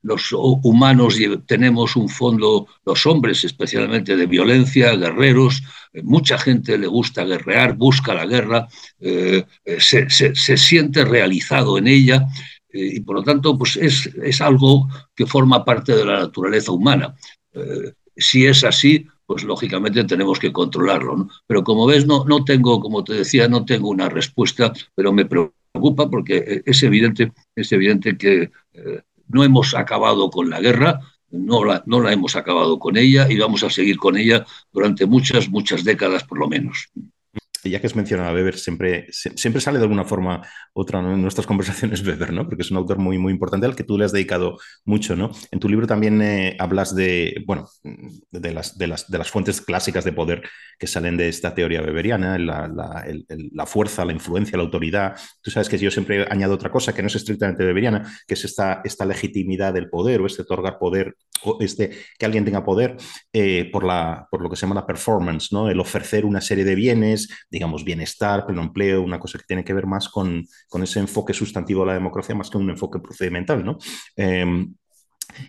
[0.02, 5.62] los humanos tenemos un fondo, los hombres especialmente, de violencia, guerreros,
[6.02, 8.68] mucha gente le gusta guerrear, busca la guerra,
[9.00, 12.28] se siente realizado en ella
[12.76, 17.14] y por lo tanto pues es, es, algo que forma parte de la naturaleza humana.
[17.52, 21.28] Eh, si es así, pues lógicamente tenemos que controlarlo.
[21.46, 25.26] Pero como ves, no, no tengo, como te decía, no tengo una respuesta, pero me
[25.26, 31.64] preocupa porque es evidente, es evidente que eh, no hemos acabado con la guerra, no
[31.64, 35.48] la, no la hemos acabado con ella y vamos a seguir con ella durante muchas,
[35.48, 36.90] muchas décadas por lo menos
[37.70, 41.46] ya que has mencionado a Weber, siempre, siempre sale de alguna forma otra en nuestras
[41.46, 42.48] conversaciones Weber, ¿no?
[42.48, 45.31] Porque es un autor muy, muy importante al que tú le has dedicado mucho, ¿no?
[45.50, 47.68] En tu libro también eh, hablas de, bueno,
[48.31, 50.42] de las, de, las, de las fuentes clásicas de poder
[50.79, 55.16] que salen de esta teoría weberiana, la, la, fuerza, la influencia, la autoridad.
[55.40, 58.44] Tú sabes que yo siempre añado otra cosa que no es estrictamente weberiana, que es
[58.44, 62.96] esta, esta legitimidad del poder o este otorgar poder, o este, que alguien tenga poder
[63.33, 65.70] eh, por, la, por lo que se llama la performance, ¿no?
[65.70, 69.72] El ofrecer una serie de bienes, digamos, bienestar, pleno empleo, una cosa que tiene que
[69.72, 73.64] ver más con, con ese enfoque sustantivo de la democracia más que un enfoque procedimental,
[73.64, 73.78] ¿no?
[74.14, 74.74] Em,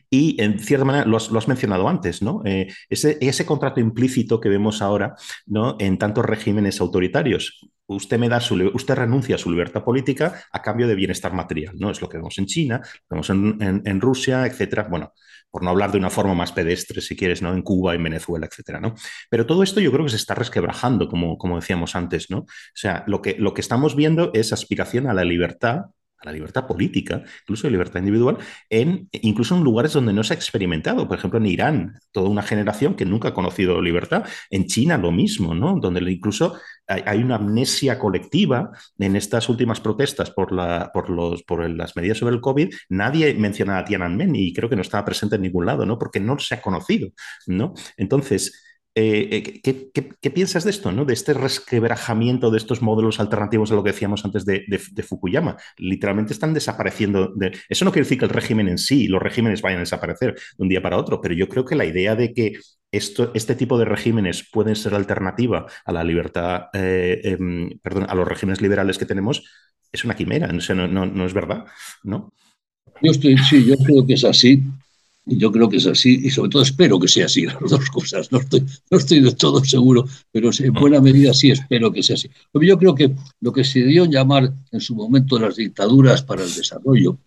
[0.10, 2.42] y en cierta manera lo has, mencionado antes, ¿no?
[2.46, 5.16] Eh, ese, ese, contrato implícito que vemos ahora
[5.46, 5.76] ¿no?
[5.80, 7.60] en tantos regímenes autoritarios.
[7.88, 11.76] Usted, me da su, usted renuncia a su libertad política a cambio de bienestar material,
[11.80, 11.90] ¿no?
[11.90, 14.88] Es lo que vemos en China, lo vemos en, en, Rusia, etcétera.
[14.90, 15.14] Bueno,
[15.50, 17.54] por no hablar de una forma más pedestre, si quieres, ¿no?
[17.54, 18.94] En Cuba, en Venezuela, etcétera, ¿no?
[19.30, 22.40] Pero todo esto yo creo que se está resquebrajando, como, como decíamos antes, ¿no?
[22.40, 22.46] O
[22.76, 25.86] sea, lo que, lo que estamos viendo es aspiración a la libertad
[26.20, 28.38] a la libertad política, incluso de libertad individual,
[28.70, 31.08] en, incluso en lugares donde no se ha experimentado.
[31.08, 34.26] Por ejemplo, en Irán, toda una generación que nunca ha conocido libertad.
[34.50, 35.80] En China, lo mismo, ¿no?
[35.80, 42.42] Donde incluso hay, una amnesia colectiva en estas últimas protestas por, las medidas sobre el
[42.42, 42.74] COVID.
[42.90, 46.00] Nadie menciona a Tiananmen y creo que no estaba presente en ningún lado, ¿no?
[46.00, 47.10] Porque no se ha conocido,
[47.46, 47.74] ¿no?
[47.98, 48.67] Entonces,
[49.00, 51.06] eh, eh, ¿qué, piensas de esto, ¿no?
[51.06, 55.56] de este resquebrajamiento de estos modelos alternativos a lo que decíamos antes de, Fukuyama?
[55.78, 57.32] Literalmente están desapareciendo.
[57.70, 60.64] Eso no quiere decir que el régimen en sí, los regímenes vayan a desaparecer de
[60.64, 62.54] un día para otro, pero yo creo que la idea de que
[62.92, 68.16] esto, este tipo de regímenes pueden ser alternativa a la libertad, eh, em, perdón, a
[68.16, 69.44] los regímenes liberales que tenemos,
[69.92, 71.66] es una quimera, no, no, es verdad,
[72.04, 72.34] ¿no?
[73.04, 74.64] Yo estoy, sí, yo creo que es así.
[75.30, 78.32] Yo creo que es así y sobre todo espero que sea así, las dos cosas.
[78.32, 82.16] No estoy, no estoy de todo seguro, pero en buena medida sí espero que sea
[82.16, 82.30] así.
[82.54, 86.54] Yo creo que lo que se dio llamar en su momento las dictaduras para el
[86.54, 87.18] desarrollo,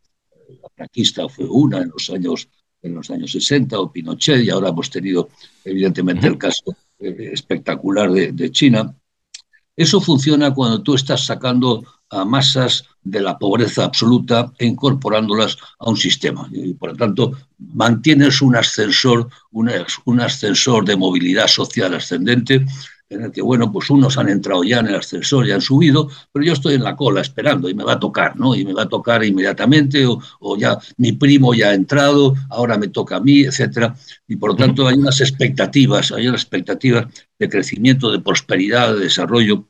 [0.63, 2.49] la franquista fue una en los años,
[2.83, 5.29] en los años 60 o Pinochet y ahora hemos tenido
[5.65, 8.95] evidentemente el caso eh, espectacular de, de China.
[9.77, 15.89] Eso funciona cuando tú estás sacando a masas de la pobreza absoluta e incorporándolas a
[15.89, 16.49] un sistema.
[16.53, 22.67] Y por lo tanto, mantienes un ascensor, un, ascensor de movilidad social ascendente
[23.11, 26.09] en el que, bueno, pues unos han entrado ya en el ascensor y han subido,
[26.33, 28.55] pero yo estoy en la cola esperando y me va a tocar, ¿no?
[28.55, 32.79] Y me va a tocar inmediatamente, o, o ya mi primo ya ha entrado, ahora
[32.79, 33.95] me toca a mí, etcétera.
[34.29, 37.07] Y por lo tanto hay unas expectativas, hay unas expectativas
[37.39, 39.67] de crecimiento, de prosperidad, de desarrollo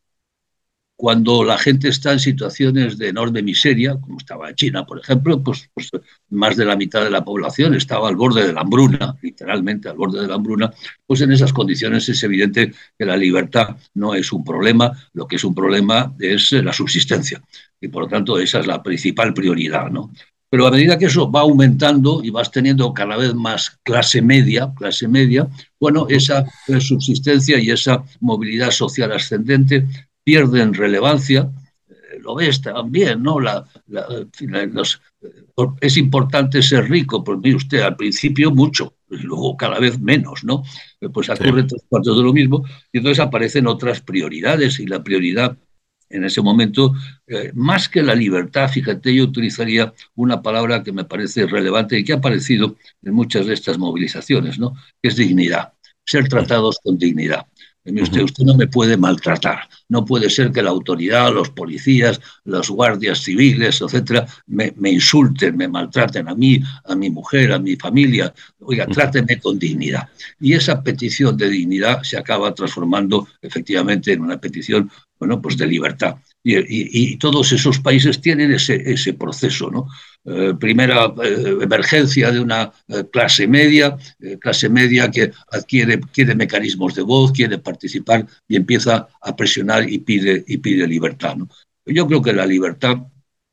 [1.00, 5.42] cuando la gente está en situaciones de enorme miseria, como estaba en China, por ejemplo,
[5.42, 5.88] pues, pues,
[6.28, 9.96] más de la mitad de la población estaba al borde de la hambruna, literalmente al
[9.96, 10.70] borde de la hambruna,
[11.06, 15.36] pues en esas condiciones es evidente que la libertad no es un problema, lo que
[15.36, 17.40] es un problema es la subsistencia.
[17.80, 20.12] Y por lo tanto esa es la principal prioridad, ¿no?
[20.50, 24.70] Pero a medida que eso va aumentando y vas teniendo cada vez más clase media,
[24.76, 26.44] clase media, bueno, esa
[26.78, 29.86] subsistencia y esa movilidad social ascendente
[30.24, 31.50] pierden relevancia.
[31.88, 33.40] Eh, lo ves también, ¿no?
[33.40, 33.64] La,
[35.80, 40.44] es importante ser rico, pues mire usted, al principio mucho, y luego cada vez menos,
[40.44, 40.62] ¿no?
[41.12, 45.56] Pues ocurre tres cuartos de lo mismo, y entonces aparecen otras prioridades, y la prioridad
[46.10, 46.92] en ese momento,
[47.28, 52.04] eh, más que la libertad, fíjate, yo utilizaría una palabra que me parece relevante y
[52.04, 54.74] que ha aparecido en muchas de estas movilizaciones, ¿no?
[55.00, 55.72] que es dignidad,
[56.04, 57.46] ser tratados con dignidad.
[57.98, 59.68] Usted, usted no me puede maltratar.
[59.88, 65.68] No puede ser que la autoridad, los policías, los guardias civiles, etcétera, me, insulten, me
[65.68, 68.32] maltraten a mí, a mi mujer, a mi familia.
[68.60, 70.08] Oiga, tráteme con dignidad.
[70.40, 75.66] Y esa petición de dignidad se acaba transformando efectivamente en una petición bueno, pues de
[75.66, 76.16] libertad.
[76.42, 79.86] Y, todos esos países tienen ese, ese proceso, ¿no?
[80.22, 83.96] Eh, primera eh, emergencia de una eh, clase media,
[84.38, 89.98] clase media que adquiere, quiere mecanismos de voz, quiere participar y empieza a presionar y
[89.98, 91.36] pide, y pide libertad.
[91.36, 91.48] ¿no?
[91.86, 92.98] Yo creo que la libertad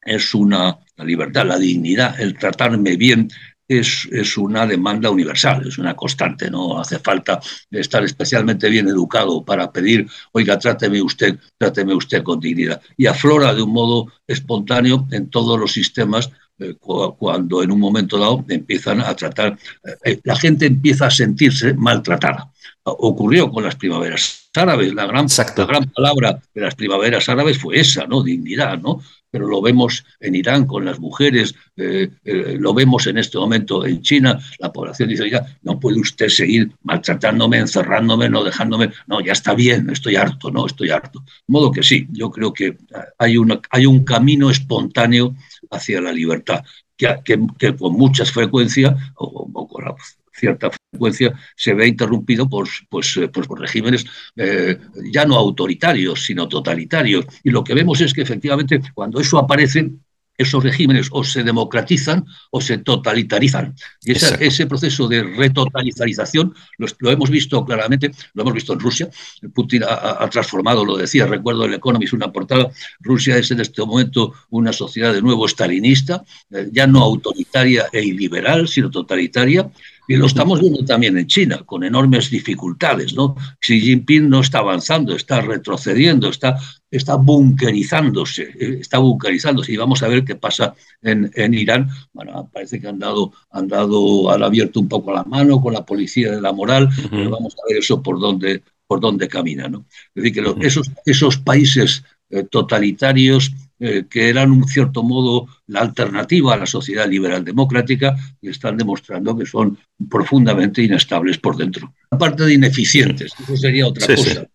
[0.01, 3.29] es una, la libertad, la dignidad, el tratarme bien,
[3.67, 9.71] es, una demanda universal, es una constante, no hace falta estar especialmente bien educado para
[9.71, 12.81] pedir, oiga, tráteme usted, tráteme usted con dignidad.
[12.95, 16.31] Y aflora de un modo espontáneo en todos los sistemas
[16.79, 21.73] cuando en un momento dado empiezan a tratar, eh, eh, la gente empieza a sentirse
[21.73, 22.51] maltratada.
[22.83, 27.79] Ocurrió con las primaveras árabes, la gran, la gran palabra de las primaveras árabes fue
[27.79, 28.23] esa, ¿no?
[28.23, 29.01] Dignidad, ¿no?
[29.29, 33.85] pero lo vemos en Irán con las mujeres, eh, eh, lo vemos en este momento
[33.85, 39.21] en China, la población dice, ya, no puede usted seguir maltratándome, encerrándome, no dejándome, no,
[39.21, 41.19] ya está bien, estoy harto, no, estoy harto.
[41.19, 42.77] De modo que sí, yo creo que
[43.17, 45.35] hay, una, hay un camino espontáneo
[45.71, 46.63] hacia la libertad,
[46.95, 49.95] que, que, con mucha frecuencia, o, con
[50.37, 54.77] cierta frecuencia se ve interrumpido por, pues, eh, pues por regímenes eh,
[55.11, 57.25] ya no autoritarios, sino totalitarios.
[57.43, 59.91] Y lo que vemos es que efectivamente cuando eso aparece,
[60.37, 63.75] esos regímenes o se democratizan o se totalitarizan.
[64.03, 69.09] Y ese proceso de retotalización lo, hemos visto claramente, lo hemos visto en Rusia.
[69.53, 72.69] Putin ha, transformado, lo decía, recuerdo el Economist una portada,
[72.99, 78.03] Rusia es en este momento una sociedad de nuevo stalinista, eh, ya no autoritaria e
[78.03, 79.69] iliberal, sino totalitaria.
[80.07, 83.13] Y lo estamos viendo también en China, con enormes dificultades.
[83.13, 83.35] ¿no?
[83.59, 86.57] Xi Jinping no está avanzando, está retrocediendo, está,
[86.89, 89.73] está bunkerizándose, eh, está bunkerizándose.
[89.73, 91.89] Y vamos a ver qué pasa en, en Irán.
[92.13, 95.85] Bueno, parece que han dado, han dado, han abierto un poco la mano con la
[95.85, 99.67] policía de la moral, pero vamos a ver eso por dónde, por dónde camina.
[99.67, 99.85] ¿no?
[100.15, 105.81] Es decir, que esos, esos países eh, totalitarios eh, que eran, un cierto modo, la
[105.81, 109.77] alternativa a la sociedad liberal democrática y están demostrando que son
[110.09, 111.93] profundamente inestables por dentro.
[112.09, 114.47] Aparte de ineficientes, eso sería otra cosa.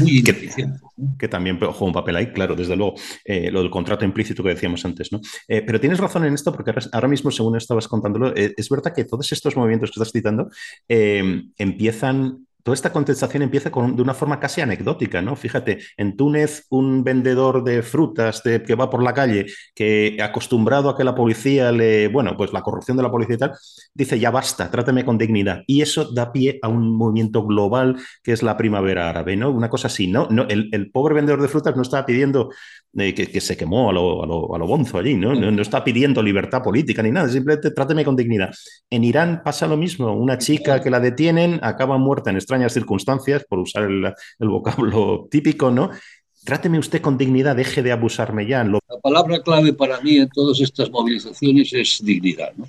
[0.00, 0.22] muy
[1.18, 4.50] que, también juega un papel ahí, claro, desde luego, eh, lo del contrato implícito que
[4.50, 5.20] decíamos antes, ¿no?
[5.48, 9.04] Eh, pero tienes razón en esto, porque ahora mismo, según estabas contándolo, es verdad que
[9.04, 10.48] todos estos movimientos que estás citando
[10.86, 15.36] empiezan toda esta contestación empieza de una forma casi anecdótica, ¿no?
[15.36, 20.96] Fíjate, en Túnez un vendedor de frutas que va por la calle, que acostumbrado a
[20.96, 23.52] que la policía le, bueno, pues la corrupción de la policía y tal,
[23.94, 25.62] dice ya basta, tráteme con dignidad.
[25.66, 29.50] Y eso da pie a un movimiento global que es la primavera árabe, ¿no?
[29.50, 30.28] Una cosa así, ¿no?
[30.28, 32.50] no el, pobre vendedor de frutas no estaba pidiendo
[33.00, 35.34] eh, que, se quemó a lo, a, lo, bonzo allí, ¿no?
[35.34, 35.62] ¿no?
[35.62, 38.54] está pidiendo libertad política ni nada, simplemente tráteme con dignidad.
[38.90, 43.44] En Irán pasa lo mismo, una chica que la detienen acaba muerta en extrañas circunstancias,
[43.48, 45.90] por usar el, vocablo típico, ¿no?
[46.44, 48.64] Tráteme usted con dignidad, deje de abusarme ya.
[48.64, 52.66] La palabra clave para mí en todas estas movilizaciones es dignidad, ¿no?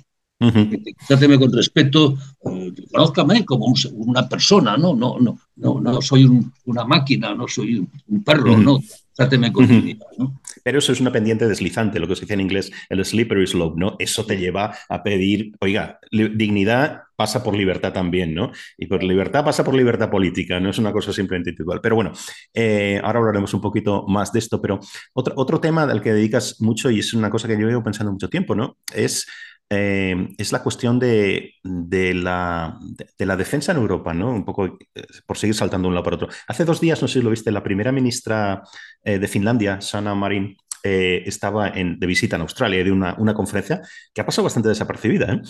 [1.06, 2.16] Tráteme con respeto,
[2.46, 4.94] eh, conózcame como una persona, ¿no?
[4.94, 6.26] No, no, no, no soy
[6.64, 8.80] una máquina, no soy un, perro, ¿no?
[9.14, 10.40] Tráteme con dignidad, ¿no?
[10.62, 13.78] Pero eso es una pendiente deslizante, lo que se dice en inglés el slippery slope,
[13.78, 13.96] ¿no?
[13.98, 18.50] Eso te lleva a pedir, oiga, dignidad pasa por libertad también, ¿no?
[18.78, 21.80] Y por libertad pasa por libertad política, no es una cosa simplemente individual.
[21.82, 22.12] Pero bueno,
[22.54, 24.80] eh, ahora hablaremos un poquito más de esto, pero
[25.12, 28.10] otro, otro tema al que dedicas mucho y es una cosa que yo llevo pensando
[28.10, 28.78] mucho tiempo, ¿no?
[28.94, 29.26] Es
[29.70, 32.78] eh, es la cuestión de, la,
[33.16, 34.30] de, la, defensa en Europa, ¿no?
[34.30, 34.78] Un poco eh,
[35.26, 36.28] por seguir saltando de un lado para otro.
[36.48, 38.62] Hace dos días, no sé si lo viste, la primera ministra
[39.02, 43.82] de Finlandia, Sanna Marin, estaba en, de visita en Australia de una, una, conferencia
[44.14, 45.40] que ha pasado bastante desapercibida,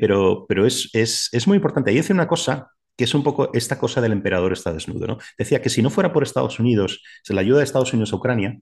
[0.00, 1.92] pero, pero es, es, es, muy importante.
[1.92, 2.70] Y dice una cosa
[3.00, 5.06] que es un poco esta cosa del emperador está desnudo.
[5.06, 5.18] ¿no?
[5.38, 8.58] Decía que si no fuera por Estados Unidos, la ayuda de Estados Unidos a Ucrania,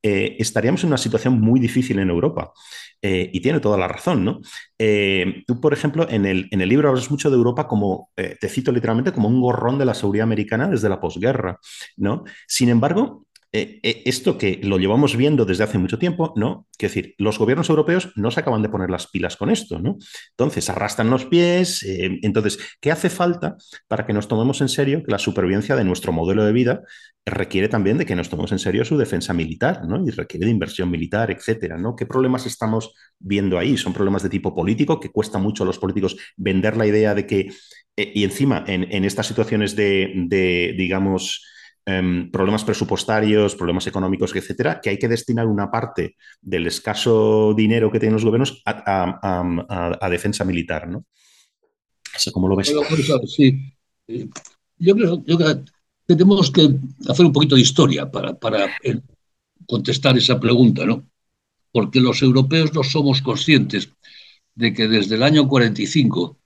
[0.00, 2.52] eh, estaríamos en una situación muy difícil en Europa.
[3.02, 4.42] Eh, y tiene toda la razón, ¿no?
[4.78, 8.48] Eh, tú, por ejemplo, en el, en el libro hablas mucho de Europa como, te
[8.48, 11.58] cito literalmente, como un gorrón de la seguridad americana desde la posguerra,
[11.96, 12.22] ¿no?
[12.46, 16.68] Sin embargo, eh, eh, esto que lo llevamos viendo desde hace mucho tiempo, ¿no?
[16.78, 19.98] Quiero decir, los gobiernos europeos no se acaban de poner las pilas con esto, ¿no?
[20.30, 21.82] Entonces, arrastran los pies.
[21.82, 23.56] Eh, entonces, ¿qué hace falta
[23.88, 26.82] para que nos tomemos en serio que la supervivencia de nuestro modelo de vida
[27.26, 30.00] requiere también de que nos tomemos en serio su defensa militar, ¿no?
[30.06, 31.96] Y requiere de inversión militar, etcétera, ¿no?
[31.96, 33.76] ¿Qué problemas estamos viendo ahí?
[33.76, 37.26] Son problemas de tipo político, que cuesta mucho a los políticos vender la idea de
[37.26, 37.48] que,
[37.96, 41.44] y encima, en, estas situaciones de digamos,
[41.90, 47.90] Em, problemas presupuestarios, problemas económicos, etcétera, que hay que destinar una parte del escaso dinero
[47.90, 51.04] que tienen los gobiernos a, defensa militar, ¿no?
[52.32, 52.72] ¿Cómo lo ves?
[53.26, 53.72] sí.
[54.78, 55.62] Yo creo, que
[56.06, 56.68] tenemos que
[57.08, 59.00] hacer un poquito de historia para, eh,
[59.66, 61.04] contestar esa pregunta, ¿no?
[61.72, 63.90] Porque los europeos no somos conscientes
[64.54, 66.36] de que desde el año 45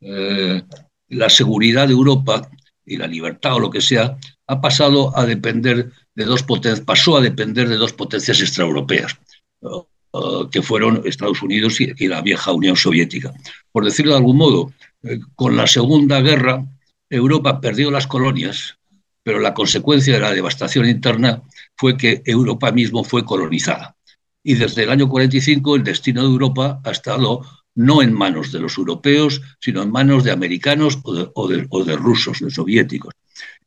[0.00, 0.62] eh,
[1.08, 2.50] la seguridad de Europa
[2.84, 4.18] y la libertad o lo que sea
[4.50, 9.16] ha pasado a depender de dos potencias, pasó a depender de dos potencias extraeuropeas,
[9.60, 13.32] uh, que fueron Estados Unidos y, la vieja Unión Soviética.
[13.70, 14.72] Por decirlo de algún modo,
[15.04, 16.66] eh, con la Segunda Guerra,
[17.08, 18.76] Europa perdió las colonias,
[19.22, 21.42] pero la consecuencia de la devastación interna
[21.76, 23.94] fue que Europa mismo fue colonizada.
[24.42, 27.42] Y desde el año 45 el destino de Europa ha estado
[27.74, 32.50] no en manos de los europeos, sino en manos de americanos o de rusos, de
[32.50, 33.14] soviéticos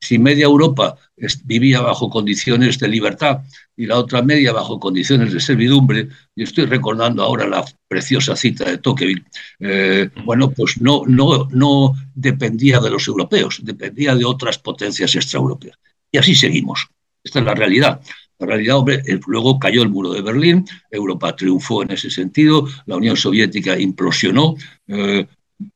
[0.04, 0.98] si media Europa
[1.46, 3.42] vivía bajo condiciones de libertad
[3.76, 8.66] y la otra media bajo condiciones de servidumbre, y estoy recordando ahora la preciosa cita
[8.66, 9.24] de Tocqueville,
[9.60, 15.78] eh, bueno, pues no, no, no dependía de los europeos, dependía de otras potencias extraeuropeas.
[16.12, 16.88] Y así seguimos.
[17.24, 18.02] Esta es la realidad.
[18.46, 22.98] La realidad, hombre, luego cayó el muro de Berlín, Europa triunfó en ese sentido, la
[22.98, 24.56] Unión Soviética implosionó,
[24.88, 25.26] eh,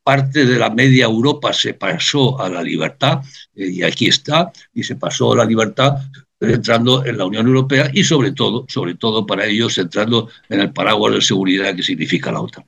[0.03, 3.21] parte de la media Europa se pasó a la libertad,
[3.55, 5.95] eh, y aquí está, y se pasó a la libertad
[6.39, 10.71] entrando en la Unión Europea y sobre todo, sobre todo para ellos, entrando en el
[10.71, 12.65] paraguas de seguridad que significa la OTAN.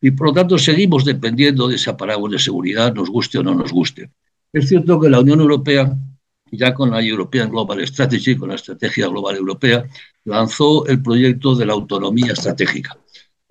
[0.00, 3.54] Y por lo tanto seguimos dependiendo de ese paraguas de seguridad, nos guste o no
[3.54, 4.10] nos guste.
[4.52, 5.96] Es cierto que la Unión Europea,
[6.52, 9.84] ya con la European Global Strategy, con la Estrategia Global Europea,
[10.24, 12.96] lanzó el proyecto de la autonomía estratégica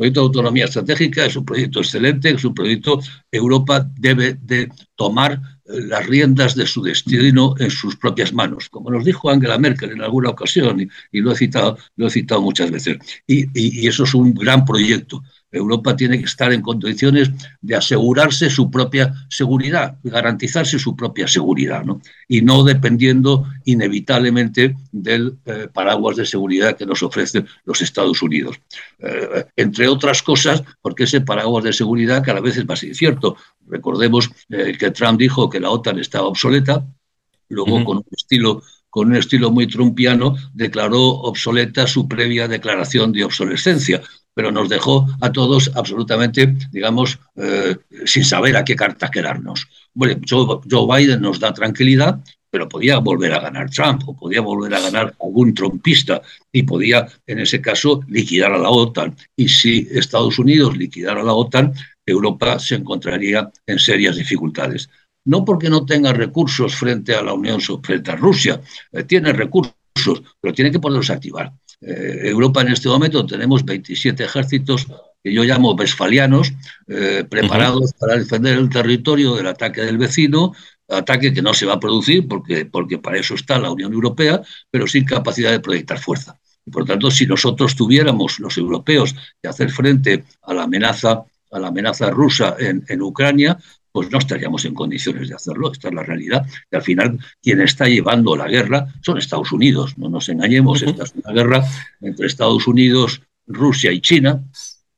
[0.02, 3.00] proyecto de autonomía estratégica es un proyecto excelente, es un proyecto
[3.32, 8.90] Europa debe de tomar eh, las riendas de su destino en sus propias manos, como
[8.90, 12.72] nos dijo Angela Merkel en alguna ocasión, y, lo, he citado, lo he citado muchas
[12.72, 12.98] veces.
[13.28, 15.22] y eso es un gran proyecto.
[15.52, 17.30] Europa tiene que estar en condiciones
[17.62, 22.02] de asegurarse su propia seguridad, garantizarse su propia seguridad, ¿no?
[22.28, 28.60] y no dependiendo inevitablemente del eh, paraguas de seguridad que nos ofrecen los Estados Unidos.
[29.00, 33.36] Eh, entre otras cosas, porque ese paraguas de seguridad cada vez es más incierto.
[33.68, 36.86] Recordemos eh, que Trump dijo que la OTAN estaba obsoleta,
[37.50, 43.24] luego con un estilo con un estilo muy trumpiano, declaró obsoleta su previa declaración de
[43.24, 44.02] obsolescencia
[44.34, 47.76] pero nos dejó a todos absolutamente, digamos, eh,
[48.06, 49.68] sin saber a qué carta quedarnos.
[49.94, 54.74] Bueno, Joe, Biden nos da tranquilidad, pero podía volver a ganar Trump o podía volver
[54.74, 56.22] a ganar algún trompista
[56.52, 59.16] y podía, en ese caso, liquidar a la OTAN.
[59.36, 61.74] Y si Estados Unidos liquidara a la OTAN,
[62.06, 64.90] Europa se encontraría en serias dificultades.
[65.26, 68.62] No porque no tenga recursos frente a la Unión, frente a Rusia,
[68.92, 69.74] eh, tiene recursos,
[70.40, 71.52] pero tiene que poderlos activar.
[71.82, 74.88] Eh, Europa en este momento tenemos 27 ejércitos
[75.24, 76.52] que yo llamo vesfalianos,
[76.88, 80.54] eh, preparados para defender el territorio del ataque del vecino,
[80.90, 84.42] ataque que no se va a producir porque, porque para eso está la Unión Europea,
[84.70, 86.40] pero sin capacidad de proyectar fuerza.
[86.66, 91.60] Y por tanto, si nosotros tuviéramos, los europeos, que hacer frente a la amenaza, a
[91.60, 93.58] la amenaza rusa en, en Ucrania,
[93.92, 95.72] pues no estaríamos en condiciones de hacerlo.
[95.72, 96.46] Esta es la realidad.
[96.72, 99.98] Y al final, quien está llevando la guerra son Estados Unidos.
[99.98, 101.64] No nos engañemos, esta es una guerra
[102.00, 104.44] entre Estados Unidos, Rusia y China,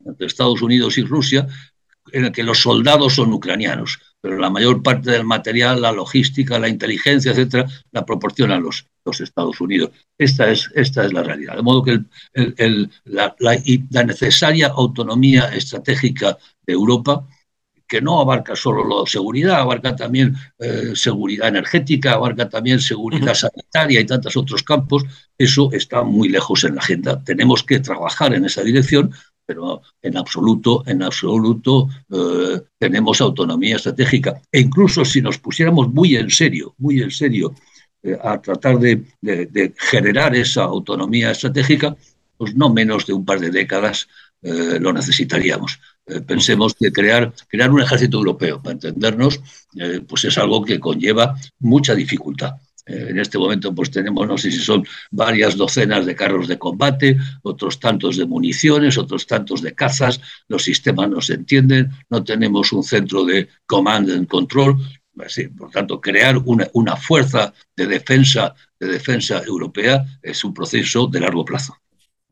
[0.05, 1.47] entre Estados Unidos y Rusia,
[2.11, 6.59] en la que los soldados son ucranianos, pero la mayor parte del material, la logística,
[6.59, 9.91] la inteligencia, etcétera, la proporcionan los, los Estados Unidos.
[10.17, 11.55] Esta es, esta es la realidad.
[11.55, 11.99] De modo que
[13.05, 17.27] la, la, necesaria autonomía estratégica de Europa,
[17.87, 23.99] que no abarca solo la seguridad, abarca también eh, seguridad energética, abarca también seguridad sanitaria
[23.99, 25.03] y tantos otros campos,
[25.37, 27.23] eso está muy lejos en la agenda.
[27.23, 29.13] Tenemos que trabajar en esa dirección,
[29.45, 34.41] pero en absoluto, en absoluto eh, tenemos autonomía estratégica.
[34.51, 37.53] E incluso si nos pusiéramos muy en serio, muy en serio,
[38.01, 39.03] eh, a tratar de,
[39.77, 41.95] generar esa autonomía estratégica,
[42.37, 44.07] pues no menos de un par de décadas
[44.41, 45.79] eh, lo necesitaríamos.
[46.27, 49.39] Pensemos que crear, crear un ejército europeo, para entendernos,
[50.07, 52.55] pues es algo que conlleva mucha dificultad.
[52.85, 56.59] Eh, en este momento pues tenemos, no sé si son varias docenas de carros de
[56.59, 62.23] combate, otros tantos de municiones, otros tantos de cazas, los sistemas no se entienden, no
[62.23, 64.77] tenemos un centro de command and control.
[65.57, 71.19] por tanto, crear una, una fuerza de defensa, de defensa europea es un proceso de
[71.21, 71.77] largo plazo.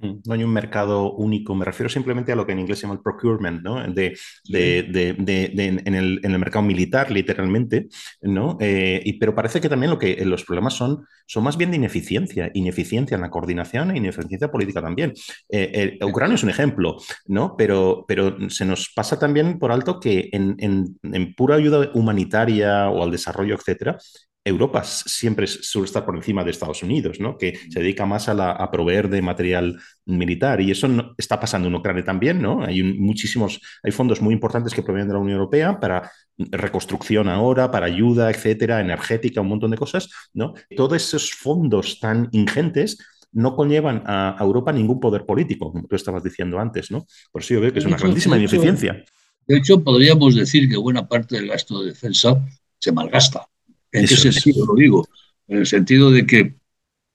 [0.01, 2.83] Mm, no hay un mercado único, me refiero simplemente a lo que en inglés se
[2.83, 3.81] llama el procurement, ¿no?
[3.93, 4.17] De,
[4.49, 7.87] en, el, mercado militar, literalmente,
[8.21, 8.57] ¿no?
[8.59, 11.69] Eh, y, pero parece que también lo que eh, los problemas son, son más bien
[11.69, 15.13] de ineficiencia, ineficiencia en la coordinación e ineficiencia política también.
[15.49, 16.97] Eh, Ucrania es un ejemplo,
[17.27, 17.55] ¿no?
[17.55, 23.03] Pero, pero se nos pasa también por alto que en, en pura ayuda humanitaria o
[23.03, 23.97] al desarrollo, etcétera,
[24.43, 27.37] Europa siempre suele estar por encima de Estados Unidos, ¿no?
[27.37, 30.61] que se dedica más a, proveer de material militar.
[30.61, 30.87] Y eso
[31.17, 32.41] está pasando en Ucrania también.
[32.41, 32.63] ¿no?
[32.63, 37.69] Hay muchísimos, hay fondos muy importantes que provienen de la Unión Europea para reconstrucción ahora,
[37.69, 40.09] para ayuda, etcétera, energética, un montón de cosas.
[40.33, 40.53] ¿no?
[40.75, 42.97] Todos esos fondos tan ingentes
[43.33, 46.89] no conllevan a, Europa ningún poder político, como tú estabas diciendo antes.
[46.89, 47.05] ¿no?
[47.31, 49.03] Por eso yo veo que es una grandísima ineficiencia.
[49.47, 52.43] De hecho, podríamos decir que buena parte del gasto de defensa
[52.79, 53.50] se malgasta.
[53.91, 55.07] ¿En qué sentido lo digo?
[55.47, 56.55] En el sentido de que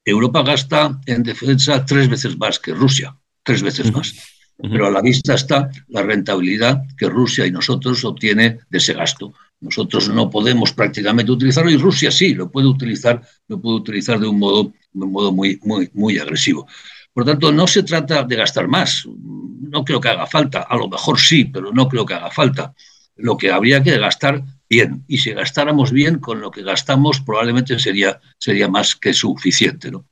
[0.05, 4.15] Europa gasta en defensa tres veces más que Rusia, tres veces más.
[4.59, 9.35] Pero a la vista está la rentabilidad que Rusia y nosotros obtiene de ese gasto.
[9.61, 14.27] Nosotros no podemos prácticamente utilizarlo y Rusia sí lo puede utilizar, lo puede utilizar de
[14.27, 16.67] un modo, de un modo muy, muy, muy agresivo.
[17.13, 19.07] Por tanto, no se trata de gastar más.
[19.07, 20.63] No creo que haga falta.
[20.63, 22.75] A lo mejor sí, pero no creo que haga falta.
[23.17, 25.05] Lo que habría que gastar bien.
[25.07, 29.91] Y si gastáramos bien, con lo que gastamos probablemente sería, sería más que suficiente.
[29.91, 30.07] ¿no?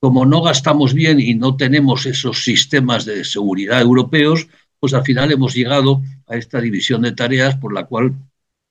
[0.00, 4.48] Como no gastamos bien y no tenemos esos sistemas de seguridad europeos,
[4.80, 8.14] pues al final hemos llegado a esta división de tareas por la cual,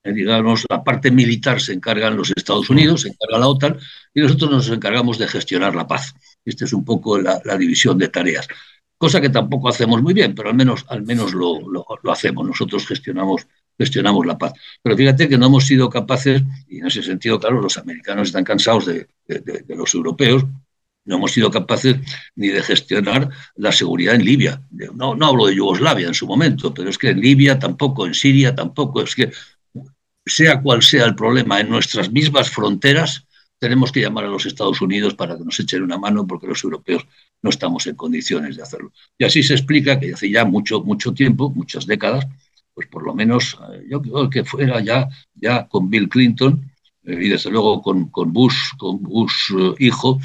[0.04, 3.78] eh, digamos, la parte militar se encargan los Estados Unidos, se encarga la OTAN,
[4.12, 6.14] y nosotros nos encargamos de gestionar la paz.
[6.44, 8.46] Esta es un poco la, división de tareas
[8.98, 12.46] cosa que tampoco hacemos muy bien, pero al menos, al menos lo, lo, hacemos.
[12.46, 13.48] Nosotros gestionamos
[13.82, 14.52] gestionamos la paz.
[14.82, 18.44] Pero fíjate que no hemos sido capaces, y en ese sentido, claro, los americanos están
[18.44, 19.08] cansados de,
[19.68, 20.44] los europeos,
[21.04, 21.96] no hemos sido capaces
[22.36, 24.62] ni de gestionar la seguridad en Libia.
[24.70, 28.14] No, no hablo de Yugoslavia en su momento, pero es que en Libia tampoco, en
[28.14, 29.02] Siria tampoco.
[29.02, 29.32] Es que
[30.24, 33.26] sea cual sea el problema, en nuestras mismas fronteras
[33.62, 36.64] tenemos que llamar a los Estados Unidos para que nos echen una mano porque los
[36.64, 37.06] europeos
[37.42, 38.92] no estamos en condiciones de hacerlo.
[39.16, 42.26] Y así se explica que hace ya mucho, mucho tiempo, muchas décadas,
[42.74, 46.70] pues por lo menos eh, yo creo que fuera ya, ya con Bill Clinton
[47.04, 50.20] eh, y desde luego con, con Bush, con Bush eh, hijo,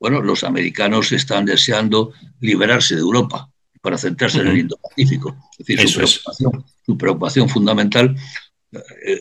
[0.00, 3.48] bueno, los americanos están deseando liberarse de Europa
[3.80, 5.36] para centrarse en el Indo-Pacífico.
[5.56, 8.16] Es decir, su preocupación, su preocupación, fundamental.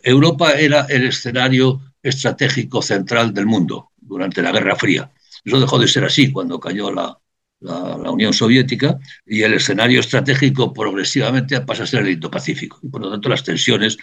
[0.04, 5.12] Europa era el escenario estratégico central del mundo durante la Guerra Fría.
[5.46, 7.21] Eso dejó de ser así cuando cayó la,
[7.62, 13.02] la, Unión Soviética y el escenario estratégico progresivamente pasa a ser el Indo-Pacífico y por
[13.02, 13.98] lo tanto las tensiones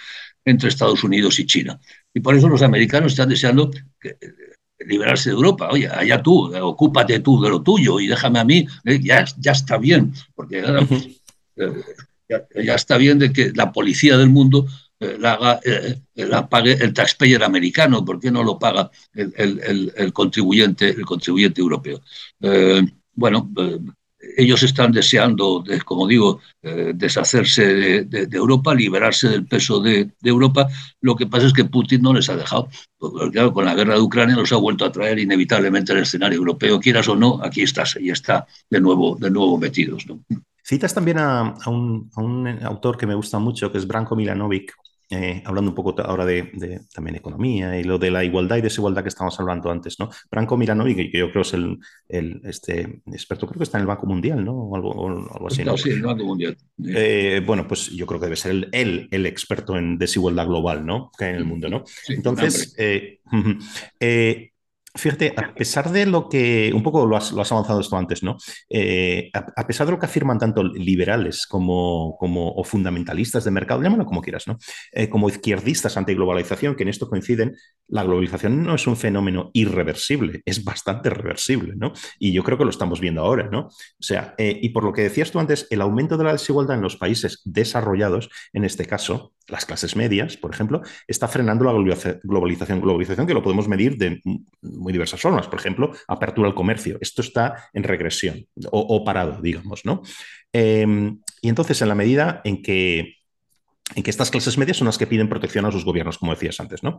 [0.44, 1.78] entre Estados Unidos y China.
[2.14, 3.70] Y por eso los americanos están deseando
[4.02, 4.16] eh,
[4.78, 5.68] liberarse de Europa.
[5.70, 9.52] Oye, allá tú, ocúpate tú de lo tuyo y déjame a mí, eh, ya, ya
[9.52, 10.62] está bien, porque
[11.56, 11.72] eh,
[12.28, 14.66] ya, está bien de que la policía del mundo
[15.00, 15.60] la, haga,
[16.14, 21.60] la pague el taxpayer americano, ¿por qué no lo paga el, el, contribuyente, el contribuyente
[21.60, 22.00] europeo?
[23.18, 23.78] Bueno, eh,
[24.36, 30.68] ellos están deseando, como digo, eh, deshacerse de, Europa, liberarse del peso de, Europa.
[31.00, 32.68] Lo que pasa es que Putin no les ha dejado.
[32.96, 36.80] Porque, con la guerra de Ucrania los ha vuelto a traer inevitablemente al escenario europeo.
[36.80, 40.06] Quieras o no, aquí estás y está de nuevo, de nuevo metidos.
[40.62, 44.74] Citas también a, un, autor que me gusta mucho, que es Branko Milanovic,
[45.10, 49.02] eh, hablando un poco ahora de, también economía y lo de la igualdad y desigualdad
[49.02, 50.10] que estábamos hablando antes, ¿no?
[50.30, 51.78] Branko Miranovic, que yo creo es el,
[52.08, 54.52] el, este, experto, creo que está en el Banco Mundial, ¿no?
[54.52, 55.64] O algo, así.
[55.64, 55.76] ¿no?
[55.78, 56.56] sí, el Banco Mundial.
[56.86, 61.10] Eh, bueno, pues yo creo que debe ser el, el, experto en desigualdad global, ¿no?
[61.16, 61.84] Que hay en el mundo, ¿no?
[62.08, 63.20] Entonces, eh,
[64.98, 68.36] Fíjate, a pesar de lo que, un poco lo has, avanzado esto antes, ¿no?
[68.68, 73.80] Eh, a, pesar de lo que afirman tanto liberales como, como o fundamentalistas de mercado,
[73.80, 74.58] llámalo como quieras, ¿no?
[74.92, 77.54] Eh, como izquierdistas antiglobalización, que en esto coinciden,
[77.88, 81.92] la globalización no es un fenómeno irreversible, es bastante reversible, ¿no?
[82.18, 83.60] Y yo creo que lo estamos viendo ahora, ¿no?
[83.66, 86.76] O sea, eh, y por lo que decías tú antes, el aumento de la desigualdad
[86.76, 91.72] en los países desarrollados, en este caso, las clases medias, por ejemplo, está frenando la
[91.72, 92.80] globalización.
[92.80, 94.20] Globalización que lo podemos medir de
[94.60, 95.48] muy diversas formas.
[95.48, 96.98] Por ejemplo, apertura al comercio.
[97.00, 100.02] Esto está en regresión o, parado, digamos, ¿no?
[100.52, 103.17] Em, y entonces, en la medida en que,
[103.94, 106.60] en que estas clases medias son las que piden protección a sus gobiernos, como decías
[106.60, 106.98] antes, ¿no?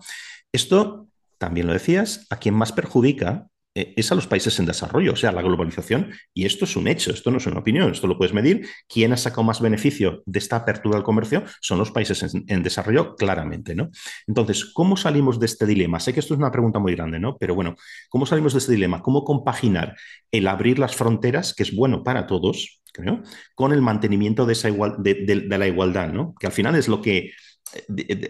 [0.52, 3.48] Esto, también lo decías, a quien más perjudica
[3.80, 6.90] eh, es a los países en desarrollo, o sea, la globalización, y esto es un
[6.90, 8.68] hecho, esto no es una opinión, esto lo puedes medir.
[8.90, 11.44] ¿Quién ha sacado más beneficio de esta apertura al comercio?
[11.62, 13.90] Son los países en, desarrollo, claramente, ¿no?
[14.28, 16.02] Entonces, ¿cómo salimos de este dilema?
[16.02, 17.38] Sé que esto es una pregunta muy grande, ¿no?
[17.38, 17.78] Pero bueno,
[18.10, 19.02] ¿cómo salimos de este dilema?
[19.02, 19.96] ¿Cómo compaginar
[20.32, 23.24] el abrir las fronteras, que es bueno para todos, creo,
[23.56, 26.36] con el mantenimiento de, esa de la igualdad, ¿no?
[26.38, 27.32] Que al final es lo que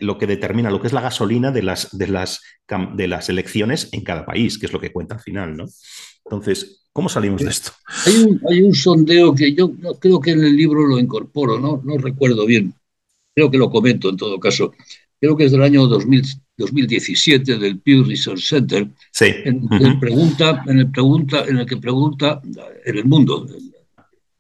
[0.01, 2.41] lo que determina lo que es la gasolina de las, de, las,
[2.95, 5.65] de las elecciones en cada país, que es lo que cuenta al final, ¿no?
[6.25, 7.71] Entonces, ¿cómo salimos de esto?
[8.05, 11.81] Hay un, sondeo que yo creo que en el libro lo incorporo, ¿no?
[11.83, 12.73] no recuerdo bien,
[13.33, 14.73] creo que lo comento en todo caso,
[15.19, 18.87] creo que es del año 2017 del Pew Research Center,
[19.21, 22.41] en, el pregunta, en, el pregunta, en el que pregunta
[22.85, 23.47] en el mundo,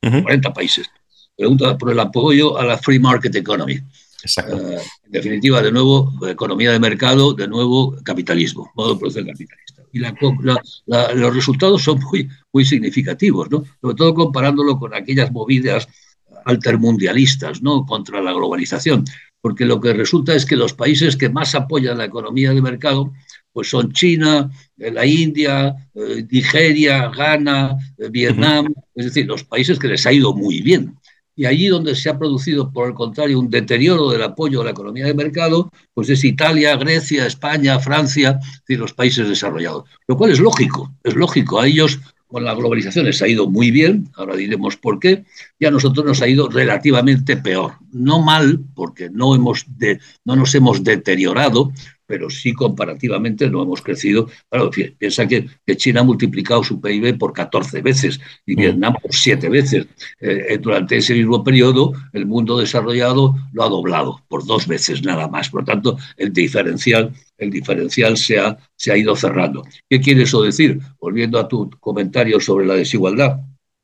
[0.01, 0.87] 40 países,
[1.35, 3.79] pregunta por el apoyo a la free market economy.
[4.25, 9.83] Eh, en definitiva, de nuevo, economía de mercado, de nuevo, capitalismo, modo de producción capitalista.
[9.91, 13.63] Y los resultados son muy, muy significativos, ¿no?
[13.81, 15.87] sobre todo comparándolo con aquellas movidas
[16.45, 17.85] altermundialistas ¿no?
[17.85, 19.05] contra la globalización,
[19.41, 23.11] porque lo que resulta es que los países que más apoyan la economía de mercado
[23.51, 27.75] pues son China, eh, la India, eh, Nigeria, Ghana,
[28.11, 30.98] Vietnam, es decir, los países que les ha ido muy bien.
[31.39, 34.71] Y allí donde se ha producido, por el contrario, un deterioro del apoyo a la
[34.71, 39.85] economía de mercado, pues es Italia, Grecia, España, Francia, y los países desarrollados.
[40.05, 41.61] Lo cual es lógico, es lógico.
[41.61, 45.23] A ellos con la globalización les ha ido muy bien, ahora diremos por qué,
[45.57, 47.75] y a nosotros nos ha ido relativamente peor.
[47.93, 49.65] No mal, porque no, hemos
[50.25, 51.71] no nos hemos deteriorado,
[52.09, 54.27] pero sí comparativamente no hemos crecido.
[54.49, 55.45] Claro, piensa que,
[55.77, 58.57] China ha multiplicado su PIB por 14 veces y mm.
[58.57, 59.85] Vietnam por 7 veces.
[60.19, 65.03] Eh, eh, durante ese mismo periodo, el mundo desarrollado lo ha doblado por dos veces
[65.03, 65.51] nada más.
[65.51, 69.63] Por lo tanto, el diferencial, el diferencial se, ha, se ha ido cerrando.
[69.87, 70.79] ¿Qué quiere eso decir?
[70.99, 73.39] Volviendo a tu comentario sobre la desigualdad.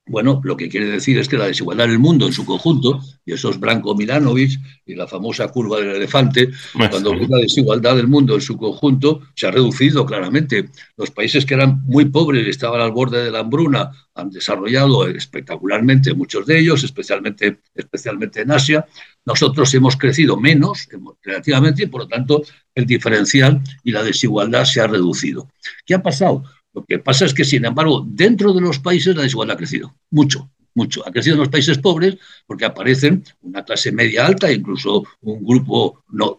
[0.07, 2.99] Bueno, lo que quiere decir es que la desigualdad en el mundo en su conjunto,
[3.25, 6.51] y eso es Branko Milanovic y la famosa curva del elefante,
[6.91, 10.69] cuando la desigualdad del mundo en su conjunto se ha reducido claramente.
[10.95, 15.07] Los países que eran muy pobres y estaban al borde de la hambruna han desarrollado
[15.07, 18.85] espectacularmente muchos de ellos, especialmente, especialmente en Asia.
[19.25, 20.87] Nosotros hemos crecido menos
[21.23, 22.43] relativamente y por lo tanto
[22.75, 25.49] el diferencial y la desigualdad se ha reducido.
[25.83, 26.43] ¿Qué ha pasado?
[26.75, 29.95] Lo que pasa es que, sin embargo, dentro de los países la desigualdad ha crecido
[30.11, 31.07] mucho, mucho.
[31.07, 36.03] Ha crecido en los países pobres porque aparecen una clase media alta, incluso un grupo
[36.09, 36.37] no,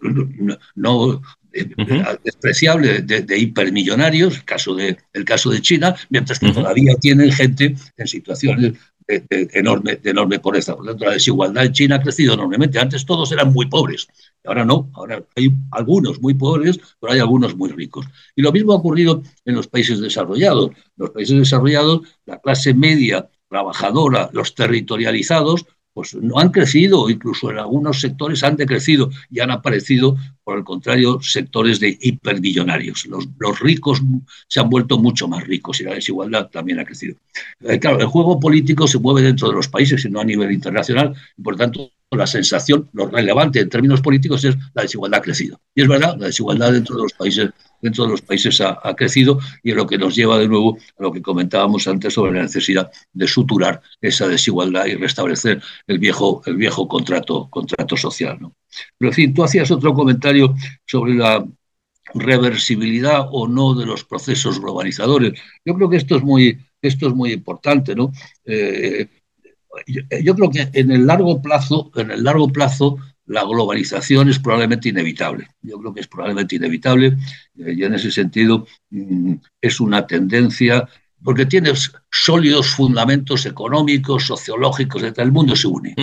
[0.75, 1.23] no,
[1.55, 1.67] eh,
[2.23, 7.75] despreciable de, hipermillonarios, el caso de, el caso de China, mientras que todavía tienen gente
[7.97, 8.75] en situaciones
[9.07, 10.75] de, enorme, enorme pobreza.
[10.75, 12.79] Por lo tanto, la desigualdad en China ha crecido enormemente.
[12.79, 14.09] Antes todos eran muy pobres,
[14.45, 14.91] ahora no.
[14.95, 18.07] Ahora hay algunos muy pobres, pero hay algunos muy ricos.
[18.35, 20.71] Y lo mismo ha ocurrido en los países desarrollados.
[20.71, 27.51] En los países desarrollados, la clase media trabajadora, los territorializados, pues no han crecido, incluso
[27.51, 33.07] en algunos sectores han decrecido y han aparecido, por el contrario, sectores de hipermillonarios.
[33.07, 34.03] Los, los ricos
[34.47, 37.17] se han vuelto mucho más ricos y la desigualdad también ha crecido.
[37.61, 40.53] Eh, claro, el juego político se mueve dentro de los países y no a nivel
[40.53, 45.23] internacional, y por tanto la sensación, lo relevante en términos políticos es la desigualdad ha
[45.23, 45.61] crecido.
[45.75, 47.51] Y es verdad, la desigualdad dentro de los países,
[47.83, 51.03] dentro de los países ha, crecido y es lo que nos lleva de nuevo a
[51.03, 56.43] lo que comentábamos antes sobre la necesidad de suturar esa desigualdad y restablecer el viejo,
[56.47, 58.39] el viejo contrato, contrato social.
[58.41, 58.55] ¿no?
[58.97, 60.55] Pero en fin, tú hacías otro comentario
[60.87, 61.45] sobre la
[62.15, 65.41] reversibilidad o no de los procesos globalizadores.
[65.65, 68.13] Yo creo que esto es muy, esto es muy importante, ¿no?
[68.45, 69.09] Eh,
[69.87, 74.89] yo, creo que en el largo plazo, en el largo plazo, la globalización es probablemente
[74.89, 75.49] inevitable.
[75.63, 77.17] Yo creo que es probablemente inevitable
[77.59, 80.89] eh, y en ese sentido mm, es una tendencia
[81.23, 81.73] porque tiene
[82.11, 85.95] sólidos fundamentos económicos, sociológicos, el mundo se une.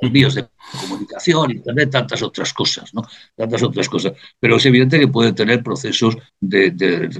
[0.00, 0.48] Medios de
[0.80, 3.02] comunicación, internet, tantas otras cosas, ¿no?
[3.36, 4.14] Tantas otras cosas.
[4.40, 7.10] Pero es evidente que puede tener procesos de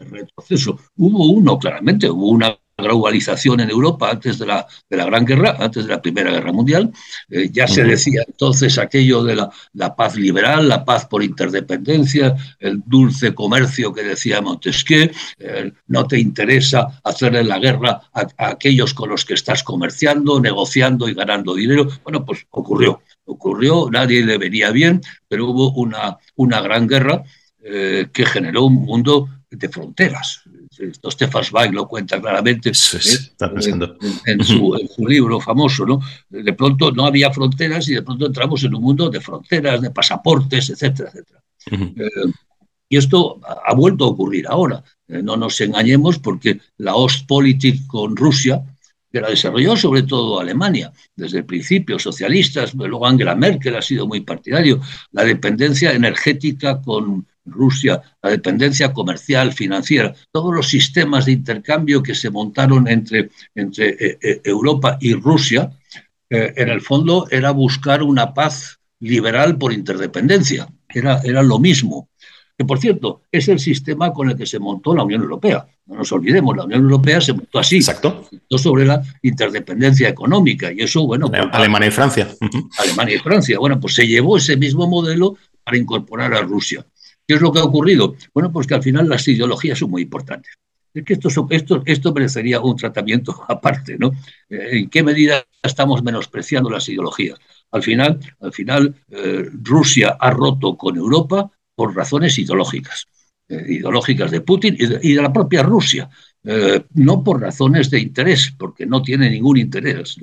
[0.00, 0.78] retroceso.
[0.96, 5.56] Hubo uno, claramente, hubo una globalización en Europa antes de la, de la Gran Guerra,
[5.58, 6.90] antes de la Primera Guerra Mundial.
[7.28, 12.34] Eh, ya se decía entonces aquello de la, la, paz liberal, la paz por interdependencia,
[12.58, 15.10] el dulce comercio que decía Montesquieu,
[15.86, 21.14] no te interesa hacerle la guerra a, aquellos con los que estás comerciando, negociando y
[21.14, 21.88] ganando dinero.
[22.02, 27.22] Bueno, pues ocurrió, ocurrió, nadie le venía bien, pero hubo una, una gran guerra
[27.62, 30.42] eh, que generó un mundo de fronteras.
[30.80, 32.72] Esto Stefan Zweig lo cuenta claramente ¿eh?
[34.26, 35.84] en, su, libro famoso.
[35.84, 36.00] ¿no?
[36.28, 39.90] De pronto no había fronteras y de pronto entramos en un mundo de fronteras, de
[39.90, 41.42] pasaportes, etcétera, etcétera.
[41.70, 42.32] Eh,
[42.88, 44.82] y esto ha vuelto a ocurrir ahora.
[45.06, 48.62] Eh, no nos engañemos porque la Ostpolitik con Rusia,
[49.12, 54.06] que la desarrolló sobre todo Alemania, desde el principio, socialistas, luego Angela Merkel ha sido
[54.06, 54.80] muy partidario,
[55.12, 62.14] la dependencia energética con Rusia, la dependencia comercial, financiera, todos los sistemas de intercambio que
[62.14, 65.70] se montaron entre, entre eh, eh, Europa y Rusia,
[66.28, 70.68] eh, en el fondo era buscar una paz liberal por interdependencia.
[70.88, 72.08] Era, era lo mismo.
[72.56, 75.66] Que por cierto, es el sistema con el que se montó la Unión Europea.
[75.86, 77.76] No nos olvidemos, la Unión Europea se montó así.
[77.76, 78.28] Exacto.
[78.50, 80.70] sobre la interdependencia económica.
[80.70, 81.30] Y eso, bueno.
[81.30, 82.28] Pues, Alemania y Francia.
[82.78, 83.58] Alemania y Francia.
[83.58, 86.84] Bueno, pues se llevó ese mismo modelo para incorporar a Rusia.
[87.30, 88.16] ¿Qué es lo que ha ocurrido?
[88.34, 90.52] Bueno, pues que al final las ideologías son muy importantes.
[90.92, 94.08] Es que esto, merecería un tratamiento aparte, ¿no?
[94.48, 97.38] Eh, ¿En qué medida estamos menospreciando las ideologías?
[97.70, 103.06] Al final, al final eh, Rusia ha roto con Europa por razones ideológicas,
[103.48, 106.10] eh, ideológicas de Putin y de, la propia Rusia,
[106.94, 110.16] no por razones de interés, porque no tiene ningún interés,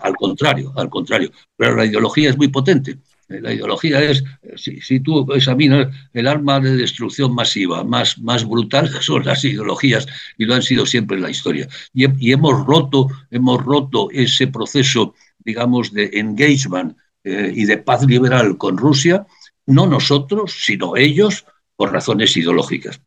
[0.00, 2.98] al contrario, al contrario, pero la ideología es muy potente
[3.28, 4.22] la ideología es,
[4.56, 10.06] si, tú examinas el arma de destrucción masiva más, más brutal, son las ideologías
[10.38, 11.68] y lo han sido siempre en la historia.
[11.92, 18.56] Y, hemos, roto, hemos roto ese proceso, digamos, de engagement eh, y de paz liberal
[18.58, 19.26] con Rusia,
[19.66, 21.46] no nosotros, sino ellos,
[21.76, 23.00] por razones ideológicas.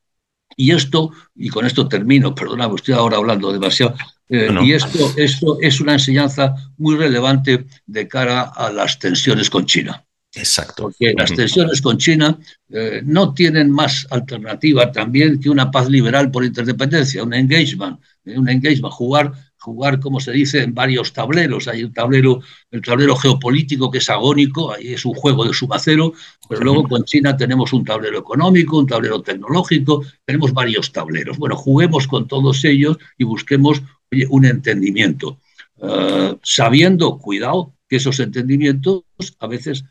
[0.55, 3.95] Y esto, y con esto termino, perdona, estoy ahora hablando demasiado,
[4.29, 9.65] eh, y esto, esto es una enseñanza muy relevante de cara a las tensiones con
[9.65, 10.06] China.
[10.37, 10.83] Exacto.
[10.83, 12.37] Porque las tensiones con China
[12.69, 18.37] eh, no tienen más alternativa también que una paz liberal por interdependencia, un engagement, eh,
[18.37, 21.67] un engagement, jugar, jugar, como se dice, en varios tableros.
[21.67, 26.13] Hay un tablero, el tablero geopolítico que es agónico, ahí es un juego de sumacero,
[26.47, 31.37] pero luego con China tenemos un tablero económico, un tablero tecnológico, tenemos varios tableros.
[31.37, 33.81] Bueno, juguemos con todos ellos y busquemos
[34.29, 35.39] un entendimiento,
[35.81, 39.03] eh, sabiendo, cuidado, que esos entendimientos
[39.39, 39.83] a veces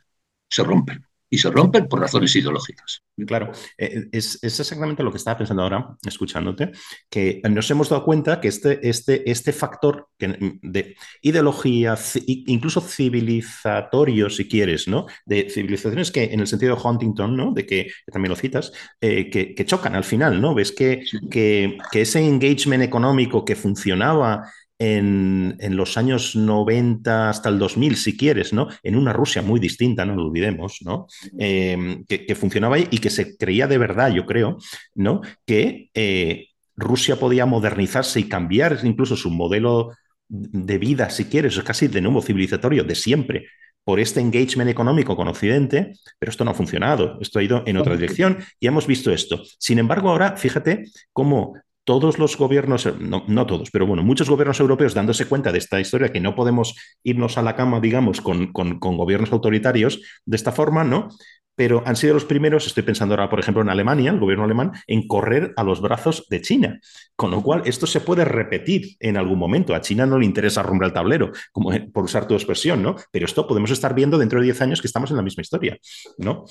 [0.49, 1.07] se rompen.
[1.29, 3.03] Y se rompen por razones ideológicas.
[3.27, 6.71] Claro, eh, es, exactamente lo que estaba pensando ahora, escuchándote,
[7.11, 14.47] que nos hemos dado cuenta que este, este, este factor de ideología, incluso civilizatorio, si
[14.47, 15.07] quieres, ¿no?
[15.25, 17.53] De civilizaciones que, en el sentido de Huntington, ¿no?
[17.53, 18.71] De que, también lo citas,
[19.01, 20.55] eh, que, chocan al final, ¿no?
[20.55, 24.49] Ves que, que, que ese engagement económico que funcionaba
[24.79, 28.69] en, los años 90 hasta el 2000, si quieres, ¿no?
[28.83, 31.07] En una Rusia muy distinta, no lo olvidemos, ¿no?
[31.39, 34.59] Em, que, funcionaba ahí y que se creía de verdad, yo creo,
[34.95, 35.23] ¿no?
[35.47, 39.93] Que eh, Rusia podía modernizarse y cambiar incluso su modelo
[40.29, 43.47] de vida, si quieres, es casi de nuevo civilizatorio, de siempre,
[43.85, 47.77] por este engagement económico con Occidente, pero esto no ha funcionado, esto ha ido en
[47.77, 49.45] otra dirección y hemos visto esto.
[49.61, 51.55] Sin embargo, ahora fíjate cómo
[51.87, 56.11] todos los gobiernos, no, todos, pero bueno, muchos gobiernos europeos dándose cuenta de esta historia,
[56.11, 56.75] que no podemos
[57.05, 61.09] irnos a la cama, digamos, con, gobiernos autoritarios de esta forma, ¿no?
[61.55, 64.73] Pero han sido los primeros, estoy pensando ahora, por ejemplo, en Alemania, el gobierno alemán,
[64.89, 66.81] en correr a los brazos de China.
[67.15, 69.73] Con lo cual, esto se puede repetir en algún momento.
[69.73, 72.97] A China no le interesa romper el tablero, como por usar tu expresión, ¿no?
[73.13, 75.79] Pero esto podemos estar viendo dentro de 10 años que estamos en la misma historia,
[76.19, 76.45] ¿no?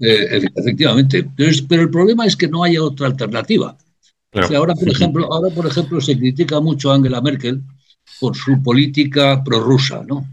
[0.00, 1.26] Eh, efectivamente.
[1.68, 3.78] pero el problema es que no haya otra alternativa
[4.56, 7.62] ahora, por ejemplo, ahora, por ejemplo, se critica mucho a Angela Merkel
[8.20, 10.26] por su política prorrusa, ¿no?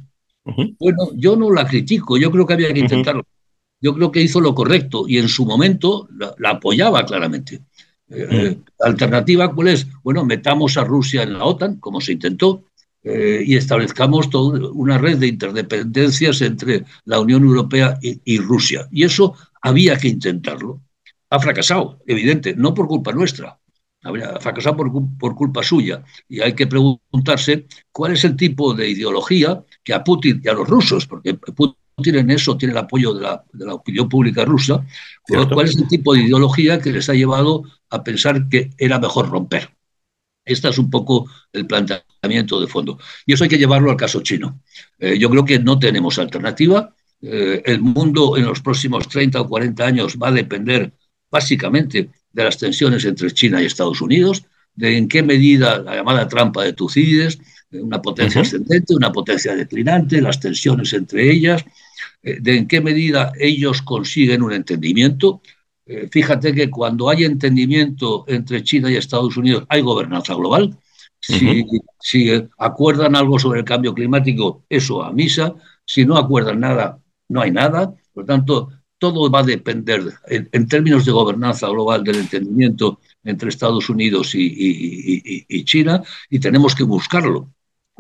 [0.80, 3.26] Bueno, yo no la critico, yo creo que había que intentarlo.
[3.82, 7.62] Yo creo que hizo lo correcto y en su momento la, apoyaba claramente.
[8.10, 9.88] Eh, eh, la alternativa, ¿cuál es?
[10.04, 12.66] Bueno, metamos a Rusia en la OTAN, como se intentó,
[13.04, 18.88] eh, y establezcamos toda una red de interdependencias entre la Unión Europea y, y Rusia.
[18.92, 20.82] Y eso había que intentarlo.
[21.30, 23.60] Ha fracasado, evidente, no por culpa nuestra,
[24.06, 26.04] habría fracasado por, culpa suya.
[26.30, 30.54] Y hay que preguntarse cuál es el tipo de ideología que a Putin y a
[30.54, 34.86] los rusos, porque Putin tienen eso, tienen el apoyo de la, opinión pública rusa,
[35.28, 39.30] cuál es el tipo de ideología que les ha llevado a pensar que era mejor
[39.30, 39.72] romper.
[40.46, 43.00] Este es un poco el planteamiento de fondo.
[43.26, 44.62] Y eso hay que llevarlo al caso chino.
[45.00, 46.94] Eh, yo creo que no tenemos alternativa.
[47.20, 50.94] Eh, el mundo en los próximos 30 o 40 años va a depender
[51.32, 54.44] básicamente de las tensiones entre China y Estados Unidos,
[54.76, 57.40] de en qué medida la llamada trampa de Tucídides,
[57.72, 61.64] una potencia ascendente, una potencia declinante, las tensiones entre ellas,
[62.22, 65.42] eh, de en qué medida ellos consiguen un entendimiento.
[65.86, 70.78] Eh, fíjate que cuando hay entendimiento entre China y Estados Unidos hay gobernanza global.
[71.22, 71.64] Si,
[72.00, 75.56] si, acuerdan algo sobre el cambio climático, eso a misa.
[75.86, 77.96] Si no acuerdan nada, no hay nada.
[78.14, 83.50] Por lo tanto, todo va a depender, en, términos de gobernanza global, del entendimiento entre
[83.50, 87.52] Estados Unidos y, China, y tenemos que buscarlo.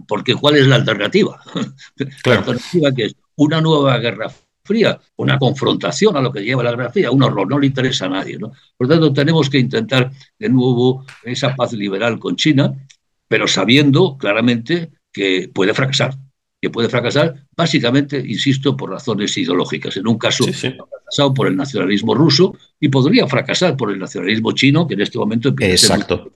[0.07, 1.41] Porque ¿cuál es la alternativa?
[2.25, 4.29] La alternativa que es una nueva guerra
[4.63, 8.07] fría, una confrontación a lo que lleva la guerra fría, un horror, no le interesa
[8.07, 8.37] a nadie.
[8.37, 8.51] ¿no?
[8.75, 12.73] Por lo tanto, tenemos que intentar de nuevo esa paz liberal con China,
[13.27, 16.17] pero sabiendo claramente que puede fracasar
[16.65, 19.97] que puede fracasar básicamente, insisto, por razones ideológicas.
[19.97, 24.51] En un caso ha fracasado por el nacionalismo ruso y podría fracasar por el nacionalismo
[24.51, 26.31] chino, que en este momento empieza Exacto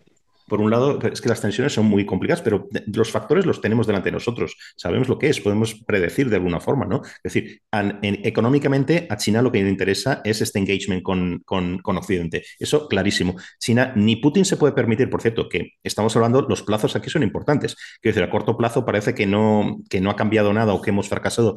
[0.49, 3.87] por un lado, es que las tensiones son muy complicadas, pero los factores los tenemos
[3.87, 4.57] delante de nosotros.
[4.75, 7.01] Sabemos lo que es, podemos predecir de alguna forma, ¿no?
[7.23, 12.43] Es decir, económicamente a China lo que le interesa es este engagement con, con, Occidente.
[12.59, 13.35] Eso clarísimo.
[13.59, 17.23] China, ni Putin se puede permitir, por cierto, que estamos hablando, los plazos aquí son
[17.23, 17.75] importantes.
[18.01, 20.91] Quiero decir, a corto plazo parece que no, que no ha cambiado nada o que
[20.91, 21.55] hemos fracasado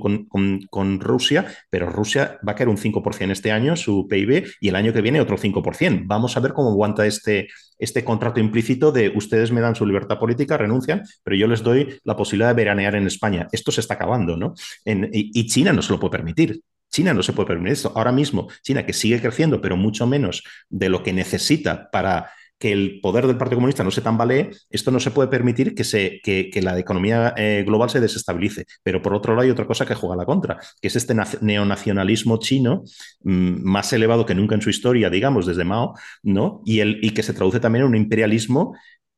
[0.00, 4.68] con, con Rusia, pero Rusia va a caer un 5% este año, su PIB, y
[4.68, 6.02] el año que viene otro 5%.
[6.06, 7.48] Vamos a ver cómo aguanta este,
[7.84, 11.98] este contrato implícito de ustedes me dan su libertad política, renuncian, pero yo les doy
[12.04, 13.48] la posibilidad de veranear en España.
[13.52, 14.54] Esto se está acabando, ¿no?
[14.84, 16.60] y, China no se lo puede permitir.
[16.90, 17.92] China no se puede permitir esto.
[17.94, 22.72] Ahora mismo, China que sigue creciendo, pero mucho menos de lo que necesita para que
[22.72, 26.20] el poder del Partido Comunista no se tambalee, esto no se puede permitir que, se,
[26.22, 28.64] que, la economía eh, global se desestabilice.
[28.82, 32.38] Pero por otro lado hay otra cosa que juega la contra, que es este neonacionalismo
[32.38, 32.84] chino
[33.22, 36.62] mm, más elevado que nunca en su historia, digamos, desde Mao, ¿no?
[36.64, 38.74] Y, el, y que se traduce también en un imperialismo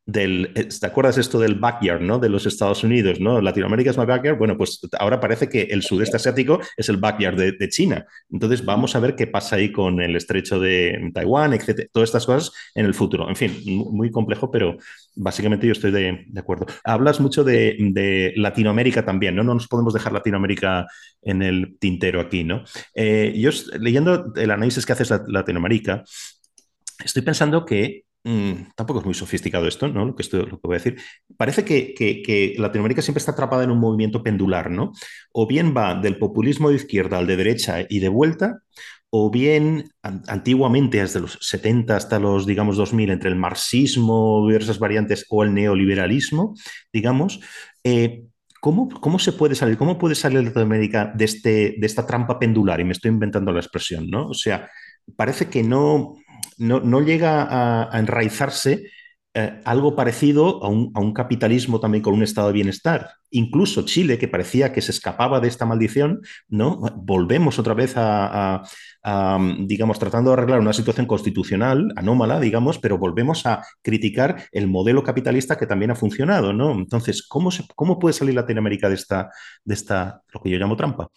[0.06, 2.20] del, eh, ¿te acuerdas esto del backyard, ¿no?
[2.20, 3.40] De los Estados Unidos, ¿no?
[3.40, 4.38] Latinoamérica es my backyard.
[4.38, 8.06] Bueno, pues ahora parece que el sudeste asiático es el backyard de, China.
[8.30, 11.88] Entonces vamos a ver qué pasa ahí con el estrecho de Taiwán, etcétera.
[11.92, 13.28] Todas estas cosas en el futuro.
[13.28, 14.76] En fin, muy complejo, pero
[15.16, 16.66] básicamente yo estoy de, acuerdo.
[16.84, 19.42] Hablas mucho de, Latinoamérica también, ¿no?
[19.42, 20.86] No nos podemos dejar Latinoamérica
[21.22, 22.62] en el tintero aquí, ¿no?
[22.94, 23.50] Eh, yo
[23.80, 26.04] leyendo el análisis que haces de Latinoamérica,
[27.04, 30.04] estoy pensando que Mm, tampoco es muy sofisticado esto, ¿no?
[30.04, 31.00] Lo que, estoy, lo que voy a decir.
[31.36, 34.90] Parece que, Latinoamérica siempre está atrapada en un movimiento pendular, ¿no?
[35.30, 38.62] O bien va del populismo de izquierda al de derecha y de vuelta,
[39.10, 45.24] o bien antiguamente, desde los 70 hasta los, digamos, 2000, entre el marxismo, diversas variantes,
[45.28, 46.54] o el neoliberalismo,
[46.92, 47.38] digamos.
[47.84, 48.24] Eh,
[48.60, 49.78] ¿Cómo, ¿Cómo, se puede salir?
[49.78, 52.80] ¿Cómo puede salir Latinoamérica de, este, de esta trampa pendular?
[52.80, 54.26] Y me estoy inventando la expresión, ¿no?
[54.26, 54.68] O sea,
[55.14, 56.14] parece que no,
[56.58, 58.90] no, llega a, enraizarse
[59.34, 63.10] eh, algo parecido a un, capitalismo también con un estado de bienestar.
[63.30, 66.78] Incluso Chile, que parecía que se escapaba de esta maldición, ¿no?
[66.96, 68.62] Volvemos otra vez a,
[69.58, 75.02] digamos, tratando de arreglar una situación constitucional anómala, digamos, pero volvemos a criticar el modelo
[75.02, 76.72] capitalista que también ha funcionado, ¿no?
[76.72, 79.30] Entonces, ¿cómo, se, cómo puede salir Latinoamérica de esta,
[79.64, 81.08] de esta, lo que yo llamo trampa?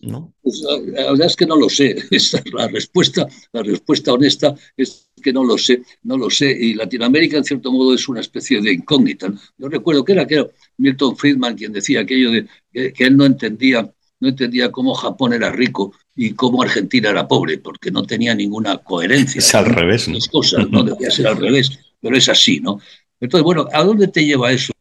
[0.00, 0.34] ¿No?
[0.42, 1.96] Pues la, verdad es que no lo sé.
[2.52, 6.50] la respuesta, la respuesta honesta es que no lo sé, no lo sé.
[6.50, 9.32] Y Latinoamérica, en cierto modo, es una especie de incógnita.
[9.58, 10.46] Yo recuerdo que era, que era
[10.78, 13.90] Milton Friedman quien decía aquello de que, él no entendía,
[14.20, 18.78] no entendía cómo Japón era rico y cómo Argentina era pobre, porque no tenía ninguna
[18.78, 19.38] coherencia.
[19.38, 20.18] Es al revés, ¿no?
[20.30, 22.80] cosas, no debía ser al revés, pero es así, ¿no?
[23.18, 24.72] Entonces, bueno, ¿a dónde te lleva eso?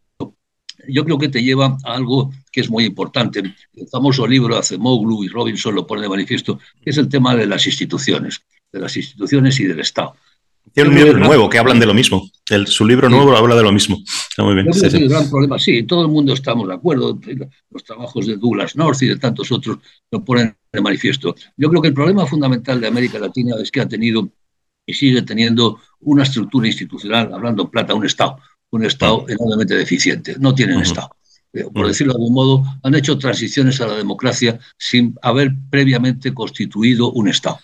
[0.88, 3.40] Yo creo que te lleva a algo que es muy importante.
[3.40, 7.36] El famoso libro hace Moglu y Robinson lo pone de manifiesto, que es el tema
[7.36, 10.16] de las instituciones, de las instituciones y del Estado.
[10.74, 12.30] Tiene un libro nuevo que hablan de lo mismo.
[12.66, 13.98] su libro nuevo habla de lo mismo.
[14.30, 14.74] Está muy bien.
[14.74, 17.18] sí, el gran problema, sí, todo el mundo estamos de acuerdo.
[17.70, 19.78] Los trabajos de Douglas North y de tantos otros
[20.12, 21.36] lo ponen de manifiesto.
[21.56, 24.30] Yo creo que el problema fundamental de América Latina es que ha tenido
[24.86, 28.38] y sigue teniendo una estructura institucional, hablando plata, un Estado,
[28.72, 30.36] un Estado enormemente deficiente.
[30.40, 31.10] No tienen Estado.
[31.54, 36.34] Eh, por decirlo de algún modo, han hecho transiciones a la democracia sin haber previamente
[36.34, 37.60] constituido un Estado.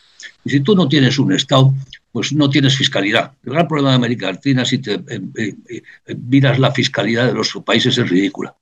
[0.45, 1.73] Y si tú no tienes un Estado,
[2.11, 3.33] pues no tienes fiscalidad.
[3.43, 5.83] El gran problema de América Latina, si te eh, eh,
[6.15, 8.55] miras la fiscalidad de los países, es ridícula.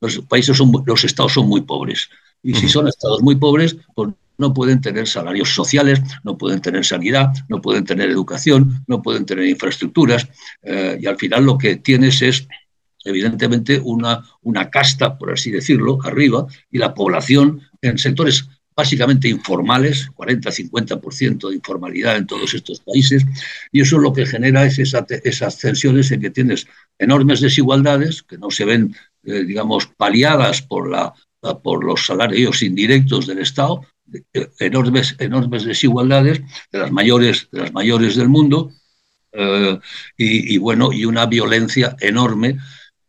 [0.00, 2.10] Los países son, los estados son muy pobres
[2.42, 6.84] Y si son estados muy pobres, pues no pueden tener salarios sociales, no pueden tener
[6.84, 10.28] sanidad, no pueden tener educación, no pueden tener infraestructuras.
[10.62, 12.46] Eh, y al final lo que tienes es
[13.04, 20.10] evidentemente una, una casta, por así decirlo, arriba, y la población en sectores básicamente informales,
[20.14, 23.24] 40-50% de informalidad en todos estos países,
[23.72, 26.66] y eso lo que genera es esas tensiones en que tienes
[26.98, 31.14] enormes desigualdades que no se ven, eh, digamos, paliadas por, la,
[31.62, 33.80] por los salarios indirectos del Estado,
[34.58, 36.40] enormes, enormes desigualdades,
[36.72, 38.72] de las mayores, de las mayores del mundo,
[39.32, 39.78] eh,
[40.16, 42.58] y, bueno, y una violencia enorme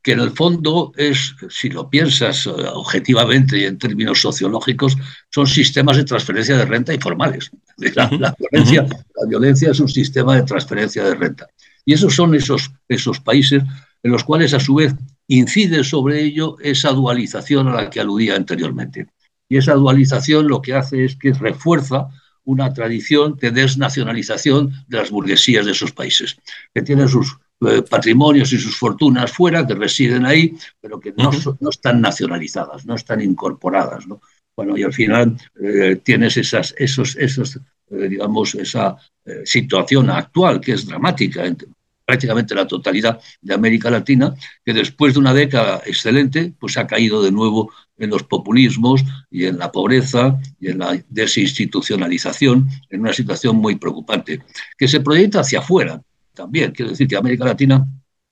[0.02, 4.98] que en el fondo es, si lo piensas eh, objetivamente y en términos sociológicos,
[5.30, 7.52] son sistemas de transferencia de renta informales.
[7.96, 11.48] La, la, violencia, la violencia es un sistema de transferencia de renta.
[11.86, 13.64] Y esos son esos, esos países
[14.02, 14.94] en los cuales a su vez
[15.28, 19.08] incide sobre ello esa dualización a la que aludía anteriormente.
[19.50, 22.10] Y esa dualización lo que hace es que refuerza
[22.44, 26.38] una tradición de desnacionalización de las burguesías de esos países,
[26.74, 27.38] que tienen sus
[27.68, 31.30] eh, patrimonios y sus fortunas fuera, que residen ahí, pero que no,
[31.60, 34.08] no están nacionalizadas, no están incorporadas.
[34.08, 34.22] ¿no?
[34.56, 38.96] Bueno, y al final eh, tienes esas, esos, esos eh, digamos, esa
[39.44, 41.58] situación actual que es dramática en
[42.06, 44.34] prácticamente la totalidad de América Latina,
[44.64, 49.46] que después de una década excelente, pues ha caído de nuevo en los populismos y
[49.46, 54.42] en la pobreza y en la desinstitucionalización, en una situación muy preocupante,
[54.78, 56.02] que se proyecta hacia afuera,
[56.38, 56.72] también.
[56.72, 57.86] Quiero decir que América Latina,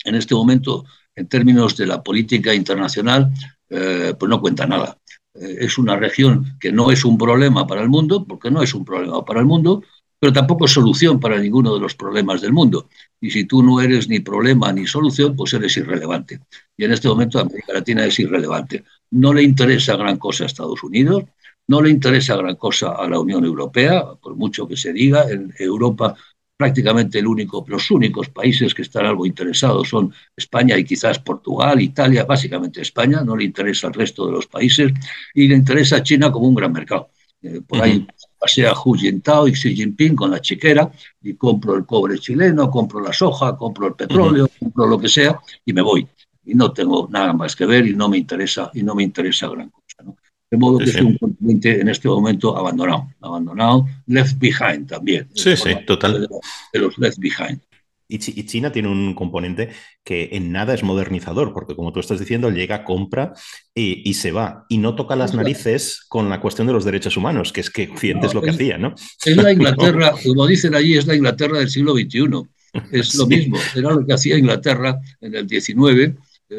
[0.06, 0.86] en este momento,
[1.16, 3.34] en términos de la política internacional,
[3.70, 4.98] eh, pues no cuenta nada.
[5.34, 8.74] Eh, es una región que no es un problema para el mundo, porque no es
[8.74, 9.84] un problema para el mundo,
[10.20, 12.90] pero tampoco es solución para ninguno de los problemas del mundo.
[13.20, 16.40] Y si tú no eres ni problema ni solución, pues eres irrelevante.
[16.78, 18.84] Y en este momento América Latina es irrelevante.
[19.12, 21.24] No le interesa gran cosa a Estados Unidos,
[21.68, 25.54] no le interesa gran cosa a la Unión Europea, por mucho que se diga, en
[25.58, 26.16] Europa
[26.58, 31.82] prácticamente el único, los únicos países que están algo interesados son España y quizás Portugal,
[31.82, 34.92] Italia, básicamente España, no le interesa al resto de los países
[35.34, 37.10] y le interesa a China como un gran mercado.
[37.42, 38.08] Eh, por ahí
[38.40, 40.90] pasea Hu Jintao y Xi Jinping con la chiquera
[41.22, 45.40] y compro el cobre chileno, compro la soja, compro el petróleo, compro lo que sea
[45.66, 46.08] y me voy.
[46.46, 49.48] Y no tengo nada más que ver y no me interesa, y no me interesa
[49.48, 50.04] gran cosa.
[50.04, 50.18] ¿no?
[50.50, 55.28] De modo que es un continente en este momento abandonado, abandonado, left behind también.
[55.34, 56.28] Sí, sí, total.
[56.72, 57.60] De los left behind.
[58.08, 59.70] Y, China tiene un componente
[60.04, 63.34] que en nada es modernizador, porque como tú estás diciendo, llega, compra
[63.74, 64.66] y, se va.
[64.70, 67.90] Y no toca las narices con la cuestión de los derechos humanos, que es que
[67.92, 68.94] Occidente es lo que hacía, ¿no?
[69.26, 72.44] Es la Inglaterra, como dicen allí, es la Inglaterra del siglo XXI.
[72.92, 76.14] Es lo mismo, era lo que hacía Inglaterra en el XIX,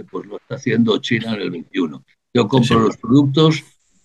[0.04, 2.00] pues lo está haciendo China en el XXI.
[2.34, 3.64] Yo compro los productos,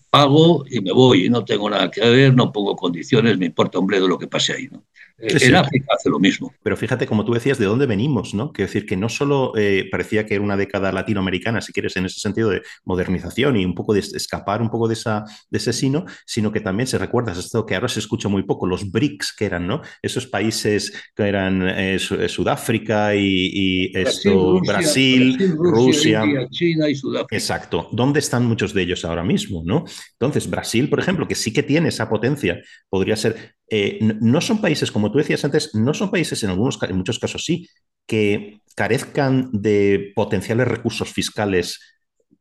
[0.09, 3.79] pago y me voy y no tengo nada que ver, no pongo condiciones, me importa
[3.79, 4.67] un bledo lo que pase ahí.
[4.71, 4.83] ¿no?
[5.21, 6.53] En África hace lo mismo.
[6.63, 8.51] Pero fíjate, como tú decías, de dónde venimos, ¿no?
[8.51, 12.05] Quiero decir que no solo eh, parecía que era una década latinoamericana, si quieres, en
[12.05, 15.73] ese sentido de modernización y un poco de escapar un poco de, esa, de ese
[15.73, 19.35] sino, sino que también se recuerda esto que ahora se escucha muy poco, los BRICS
[19.37, 19.81] que eran, ¿no?
[20.01, 27.35] Esos países que eran eh, eh, Sudáfrica y, esto, Brasil, Rusia, China y Sudáfrica.
[27.35, 27.89] Exacto.
[27.91, 29.85] ¿Dónde están muchos de ellos ahora mismo, no?
[30.13, 34.59] Entonces, Brasil, por ejemplo, que sí que tiene esa potencia, podría ser eh, no son
[34.59, 37.69] países, como tú decías antes, no son países en algunos, en muchos casos sí,
[38.05, 41.79] que carezcan de potenciales recursos fiscales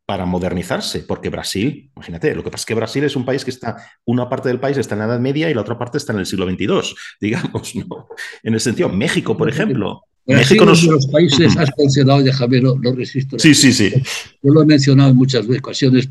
[0.05, 3.53] para modernizarse, porque Brasil, imagínate, lo que pasa es que Brasil es un país que
[3.53, 6.13] está, una parte del país está en la Edad Media y la otra parte está
[6.13, 8.09] en el siglo XXII, digamos, ¿no?
[8.43, 10.03] En el sentido, México, por ejemplo.
[10.27, 13.39] México de los países, has mencionado, déjame, no, no resisto.
[13.39, 13.93] Sí, sí, sí.
[14.43, 16.11] Yo lo he mencionado en muchas ocasiones.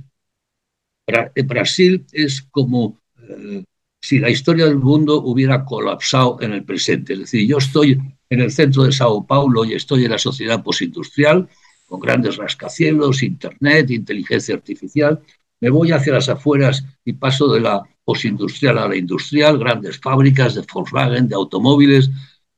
[1.46, 3.64] Brasil es como eh,
[4.02, 7.14] si la historia del mundo hubiera colapsado en el presente.
[7.14, 10.64] Es decir, yo estoy en el centro de Sao Paulo y estoy en la sociedad
[10.64, 11.48] postindustrial,
[11.86, 15.20] con grandes rascacielos, Internet, inteligencia artificial.
[15.60, 20.56] Me voy hacia las afueras y paso de la postindustrial a la industrial, grandes fábricas
[20.56, 22.10] de Volkswagen, de automóviles.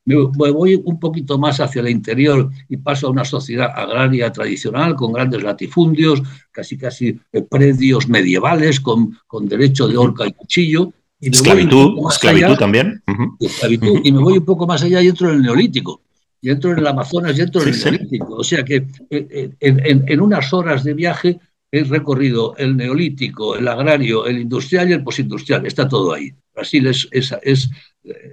[0.04, 4.94] Me voy un poquito más hacia el interior y paso a una sociedad agraria tradicional
[4.94, 10.92] con grandes latifundios, casi casi eh, predios medievales con, con derecho de horca y cuchillo
[11.30, 13.02] esclavitud, esclavitud también.
[13.40, 16.02] Esclavitud, y me voy un poco más allá y entro en el neolítico.
[16.40, 18.34] Y entro en el Amazonas y entro en el neolítico.
[18.34, 21.38] O sea que eh, eh, en, unas horas de viaje
[21.70, 25.64] he recorrido el neolítico, el agrario, el industrial y el postindustrial.
[25.64, 26.32] Está todo ahí.
[26.54, 27.70] Brasil es, es, es,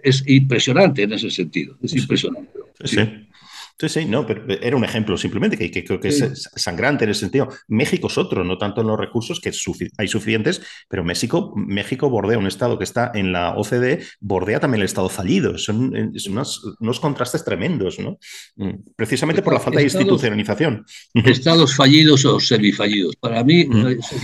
[0.04, 1.78] es impresionante en ese sentido.
[1.82, 2.52] Es impresionante.
[2.84, 3.00] sí.
[3.80, 7.22] Sí, sí, no, pero era un ejemplo simplemente que, creo que es sangrante en ese
[7.22, 7.48] sentido.
[7.70, 9.54] México es otro, no tanto en los recursos, que
[9.98, 14.82] hay suficientes, pero México, México bordea un Estado que está en la OCDE, bordea también
[14.82, 15.58] el Estado fallido.
[15.58, 15.94] Son,
[16.30, 18.18] unos, contrastes tremendos, ¿no?
[18.58, 20.86] Mm, precisamente por la falta de institucionalización.
[21.14, 23.16] Estados fallidos o semifallidos.
[23.16, 24.24] Para mí eso es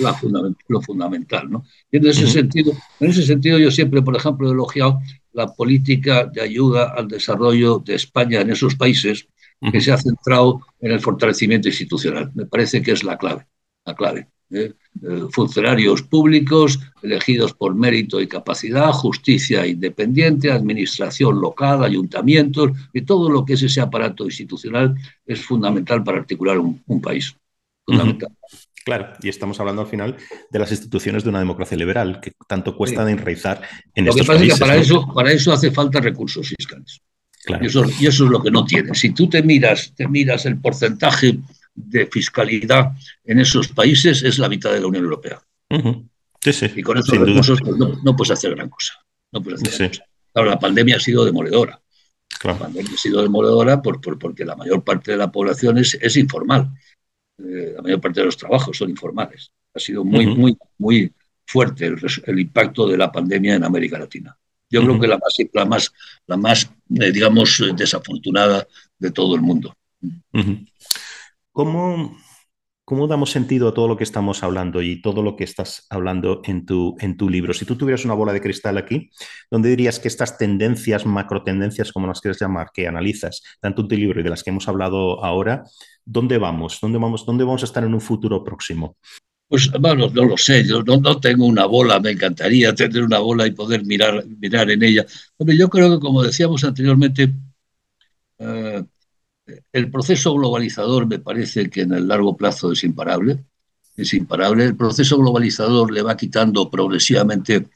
[0.68, 1.64] lo fundamental, ¿no?
[1.94, 5.00] en ese, sentido, en ese sentido yo siempre, por ejemplo, he elogiado
[5.32, 9.28] la política de ayuda al desarrollo de España en esos países
[9.72, 12.32] que se ha centrado en el fortalecimiento institucional.
[12.36, 13.48] Me parece que es la clave,
[13.86, 14.28] la clave.
[14.52, 14.74] ¿eh?
[15.02, 23.30] Eh, funcionarios públicos elegidos por mérito y capacidad, justicia independiente, administración local, ayuntamientos y todo
[23.30, 24.96] lo que es ese aparato institucional
[25.26, 27.36] es fundamental para articular un, país.
[27.86, 28.30] Fundamental.
[28.86, 30.16] Claro, y estamos hablando al final
[30.50, 33.62] de las instituciones de una democracia liberal, que tanto cuesta de enraizar
[33.96, 37.02] en Lo que pasa es que para, eso, para eso hace falta recursos fiscales.
[37.48, 38.94] Y, eso, es lo que no tiene.
[38.96, 41.38] Si tú te miras, te miras el porcentaje
[41.74, 42.92] de fiscalidad
[43.24, 45.42] en esos países, es la mitad de la Unión Europea.
[46.76, 48.94] Y con esos recursos pues, no, puedes hacer gran cosa.
[49.32, 49.42] No
[50.34, 51.80] Claro, la pandemia ha sido demoledora.
[52.44, 56.18] La pandemia ha sido demoledora por, porque la mayor parte de la población es, es
[56.18, 56.72] informal.
[57.38, 59.52] Eh, la mayor parte de los trabajos son informales.
[59.74, 61.12] Ha sido muy, muy, muy
[61.46, 61.86] fuerte
[62.26, 64.38] el impacto de la pandemia en América Latina.
[64.70, 65.94] Yo creo que la más, la más,
[66.28, 69.76] la más eh, digamos, desafortunada de todo el mundo.
[71.52, 72.18] ¿Cómo,
[72.84, 76.42] ¿Cómo damos sentido a todo lo que estamos hablando y todo lo que estás hablando
[76.44, 77.54] en tu, en tu libro?
[77.54, 79.10] Si tú tuvieras una bola de cristal aquí,
[79.50, 83.88] ¿dónde dirías que estas tendencias, macro tendencias, como las quieres llamar, que analizas tanto en
[83.88, 85.64] tu libro y de las que hemos hablado ahora,
[86.06, 86.78] ¿dónde vamos?
[86.80, 88.98] ¿Dónde vamos, dónde vamos a estar en un futuro próximo?
[89.48, 93.46] Pues bueno, no lo sé, yo no, tengo una bola, me encantaría tener una bola
[93.46, 95.06] y poder mirar, mirar en ella.
[95.38, 97.32] Hombre, yo creo que como decíamos anteriormente,
[98.40, 98.84] eh,
[99.72, 103.44] el proceso globalizador me parece que en el largo plazo es imparable.
[103.96, 104.66] Es imparable.
[104.66, 107.68] El proceso globalizador le va quitando progresivamente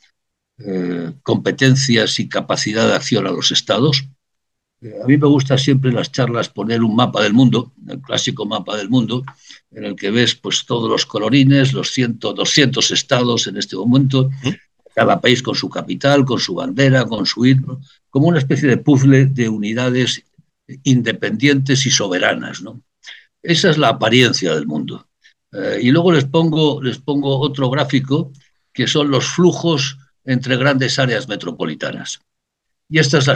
[0.57, 4.07] eh, competencias y capacidad de acción a los estados.
[4.81, 8.45] A mí me gusta siempre en las charlas poner un mapa del mundo, el clásico
[8.45, 9.25] mapa del mundo,
[9.71, 14.29] en el que ves pues, todos los colorines, los 100, 200 estados en este momento,
[14.95, 18.77] cada país con su capital, con su bandera, con su himno, como una especie de
[18.77, 20.23] puzzle de unidades
[20.83, 22.61] independientes y soberanas.
[22.61, 22.81] ¿no?
[23.43, 25.07] Esa es la apariencia del mundo.
[25.51, 28.31] Eh, y luego les pongo, les pongo otro gráfico,
[28.71, 32.21] que son los flujos entre grandes áreas metropolitanas.
[32.89, 33.27] Y esta es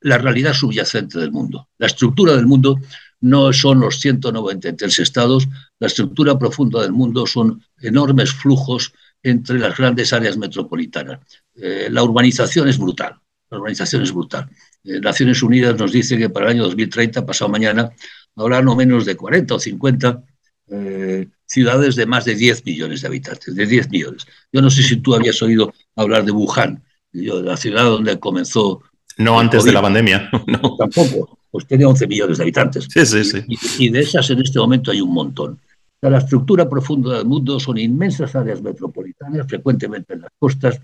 [0.00, 1.68] la, realidad subyacente del mundo.
[1.78, 2.78] La estructura del mundo
[3.20, 5.48] no son los 193 estados,
[5.80, 11.20] la estructura profunda del mundo son enormes flujos entre las grandes áreas metropolitanas.
[11.56, 13.16] Eh, la urbanización es brutal,
[13.50, 14.48] la urbanización es brutal.
[14.84, 17.90] Eh, Naciones Unidas nos dice que para el año 2030, pasado mañana,
[18.36, 20.22] habrá no menos de 40 o 50
[20.68, 24.26] eh, ciudades de más de 10 millones de habitantes, de 10 millones.
[24.52, 26.83] Yo no sé si tú habías oído hablar de Wuhan,
[27.14, 28.82] la ciudad donde comenzó...
[29.16, 30.76] No antes de la pandemia, no.
[30.76, 32.88] Tampoco, pues tiene 11 millones de habitantes.
[32.90, 33.44] Sí, sí, sí.
[33.78, 35.60] Y, de esas en este momento hay un montón.
[36.00, 40.80] la estructura profunda del mundo son inmensas áreas metropolitanas, frecuentemente en las costas,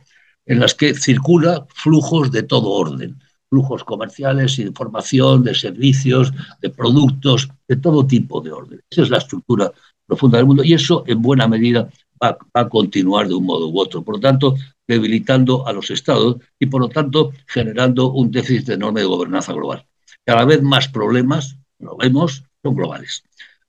[0.46, 3.18] en las que circula flujos de todo orden
[3.50, 8.80] flujos comerciales y de información, de servicios, de productos, de todo tipo de orden.
[8.88, 9.72] Esa es la estructura
[10.06, 11.90] profunda del mundo y eso en buena medida
[12.22, 14.02] va, a continuar de un modo u otro.
[14.02, 14.54] Por lo tanto,
[14.86, 19.86] debilitando a los estados y por lo tanto generando un déficit enorme de gobernanza global.
[20.24, 23.22] Cada vez más problemas, lo vemos, son globales.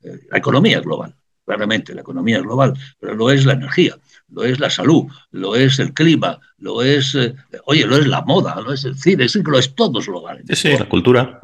[0.03, 1.15] Eh, la economía es global,
[1.45, 3.97] claramente la economía es global, pero no es la energía
[4.31, 7.35] lo es la salud, lo es el clima, lo es, eh,
[7.65, 10.41] oye, lo es la moda, lo es el cine, es, lo es todo global.
[10.53, 11.39] Sí, la cultura.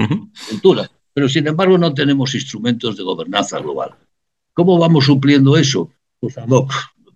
[0.50, 0.90] Cultura.
[1.14, 3.96] Pero sin embargo no tenemos instrumentos de gobernanza global.
[4.54, 5.92] ¿Cómo vamos supliendo eso?
[6.20, 6.36] Pues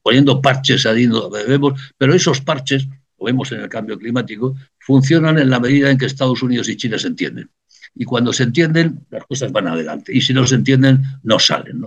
[0.02, 1.08] poniendo parches ahí,
[1.48, 2.88] vemos, pero esos parches,
[3.20, 6.78] lo vemos en el cambio climático, funcionan en la medida en que Estados Unidos y
[6.78, 7.50] China se entienden
[7.96, 10.16] y cuando se entienden, las cosas van adelante.
[10.16, 11.84] Y si no se entienden, no salen.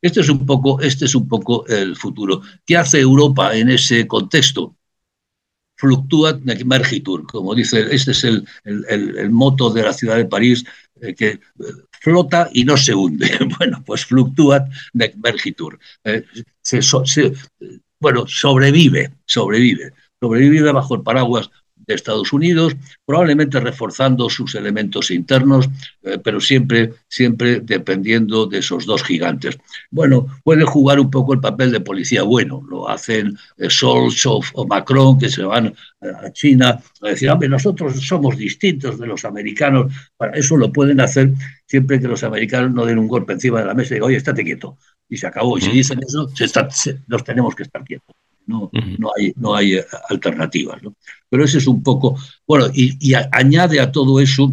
[0.00, 2.42] Este, es un poco, este es un poco el futuro.
[2.64, 4.76] ¿Qué hace Europa en ese contexto?
[5.76, 10.64] Fluctúa mergitur, como dice, este es el, el, moto de la ciudad de París,
[11.00, 11.40] eh, que eh,
[12.00, 13.28] flota y no se hunde.
[13.58, 15.78] Bueno, pues fluctúa mergitur.
[16.04, 16.24] Eh,
[18.00, 19.92] bueno, sobrevive, sobrevive.
[20.20, 21.50] Sobrevive bajo el paraguas
[21.94, 25.68] Estados Unidos, probablemente reforzando sus elementos internos,
[26.02, 29.58] eh, pero siempre, siempre dependiendo de esos dos gigantes.
[29.90, 34.66] Bueno, puede jugar un poco el papel de policía bueno, lo hacen eh, Scholz o,
[34.66, 39.92] Macron, que se van a China a decir, hombre, nosotros somos distintos de los americanos,
[40.16, 41.32] para eso lo pueden hacer
[41.66, 44.16] siempre que los americanos no den un golpe encima de la mesa y digan, oye,
[44.16, 44.78] estate quieto.
[45.10, 45.56] Y se acabó.
[45.56, 48.14] Y si dicen eso, se nos tenemos que estar quietos
[48.48, 50.82] no, no hay, no hay eh, alternativas.
[50.82, 50.96] ¿no?
[51.28, 52.16] Pero ese es un poco,
[52.46, 54.52] bueno, y, añade a todo eso,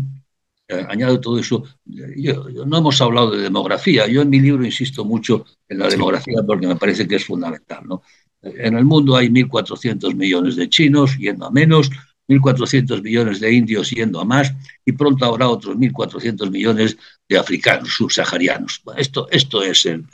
[0.67, 5.05] eh, añade a todo eso, no hemos hablado de demografía, yo en mi libro insisto
[5.05, 7.83] mucho en la demografía porque me parece que es fundamental.
[7.87, 8.03] ¿no?
[8.41, 11.89] En el mundo hay 1.400 millones de chinos, yendo a menos,
[12.27, 14.53] 1.400 millones de indios yendo a más
[14.83, 16.97] y pronto habrá otros 1.400 millones
[17.27, 18.81] de africanos subsaharianos.
[18.97, 20.05] esto, esto es el,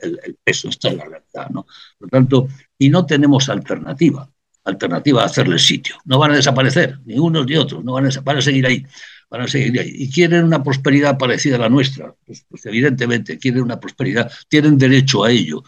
[0.43, 1.49] peso, esta es la realidad.
[1.51, 1.63] ¿no?
[1.97, 2.47] Por lo tanto,
[2.81, 4.27] y no tenemos alternativa,
[4.63, 5.97] alternativa a hacerles sitio.
[6.05, 8.83] No van a desaparecer, ni unos ni otros, no van a, van seguir ahí.
[9.29, 9.91] Van a seguir ahí.
[9.93, 12.15] Y quieren una prosperidad parecida a la nuestra.
[12.25, 15.63] Pues, pues evidentemente quieren una prosperidad, tienen derecho a ello.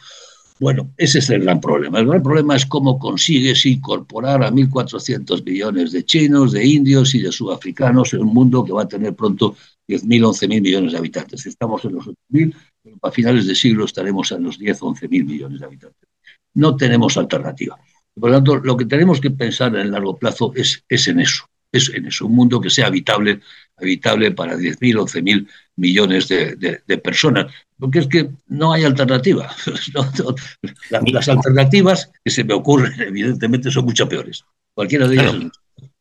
[0.60, 2.00] Bueno, ese es el gran problema.
[2.00, 7.22] El gran problema es cómo consigues incorporar a 1.400 millones de chinos, de indios y
[7.22, 9.56] de sudafricanos en un mundo que va a tener pronto
[9.88, 11.46] 10.000, 11.000 millones de habitantes.
[11.46, 15.60] Estamos en los 8.000, pero a finales de siglo estaremos en los 10, 11.000 millones
[15.60, 16.13] de habitantes.
[16.56, 17.78] No tenemos alternativa.
[18.20, 21.20] Por lo tanto, lo que tenemos que pensar en el largo plazo es, es en
[21.20, 23.40] eso, es en eso, un mundo que sea habitable,
[23.78, 25.48] habitable para 10.000, 11.000
[25.78, 29.54] millones de, personas, porque es que no hay alternativa.
[30.90, 34.44] las, alternativas que se me ocurren, evidentemente, son mucho peores.
[34.76, 35.36] Cualquiera de ellas.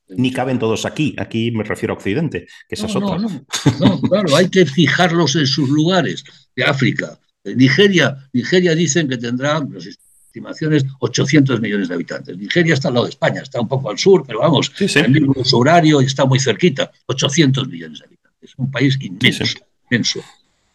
[0.09, 3.17] Ni caben todos aquí, aquí me refiero a Occidente, que esa es otra.
[3.17, 6.23] No, claro, hay que fijarlos en sus lugares.
[6.55, 9.87] De África, Nigeria, Nigeria dicen que tendrá, las
[10.33, 12.39] estimaciones, 800 millones de habitantes.
[12.39, 15.11] Nigeria está al lado de España, está un poco al sur, pero vamos, en el
[15.13, 18.51] mismo horario y está muy cerquita, 800 millones de habitantes.
[18.51, 19.45] Es un país inmenso,
[19.91, 20.21] inmenso.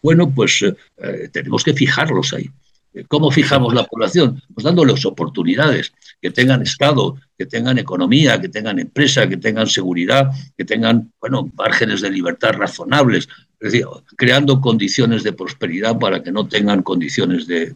[0.02, 2.50] Bueno, pues eh, eh, tenemos que fijarlos ahí.
[3.08, 4.42] ¿Cómo fijamos la población?
[4.54, 10.32] Pues dándoles oportunidades, que tengan Estado, que tengan economía, que tengan empresa, que tengan seguridad,
[10.58, 13.28] que tengan, bueno, márgenes de libertad razonables,
[13.60, 13.86] es decir,
[14.16, 17.74] creando condiciones de prosperidad para que no tengan condiciones de,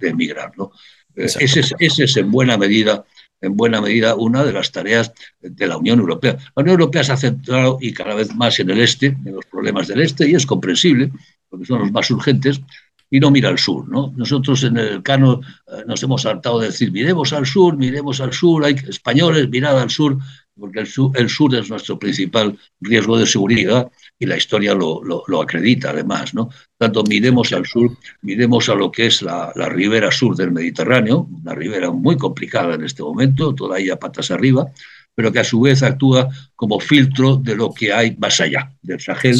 [0.00, 0.52] emigrar.
[0.56, 0.72] ¿no?
[1.16, 3.04] Ese ese es en buena medida
[3.40, 6.36] en buena medida una de las tareas de la Unión Europea.
[6.54, 9.44] La Unión Europea se ha centrado y cada vez más en el este, en los
[9.46, 11.10] problemas del este, y es comprensible,
[11.48, 12.60] porque son los más urgentes,
[13.10, 13.88] y no mira al sur.
[13.88, 14.12] ¿no?
[14.16, 18.32] Nosotros en el Cano eh, nos hemos hartado de decir, miremos al sur, miremos al
[18.32, 20.18] sur, hay españoles, mirad al sur,
[20.58, 25.02] porque el sur, el sur es nuestro principal riesgo de seguridad y la historia lo,
[25.04, 26.34] lo, acredita además.
[26.34, 26.50] ¿no?
[26.78, 27.90] Tanto miremos al sur,
[28.22, 32.74] miremos a lo que es la, la, ribera sur del Mediterráneo, una ribera muy complicada
[32.74, 34.66] en este momento, toda ella patas arriba,
[35.14, 39.00] pero que a su vez actúa como filtro de lo que hay más allá, del
[39.00, 39.36] Sahel,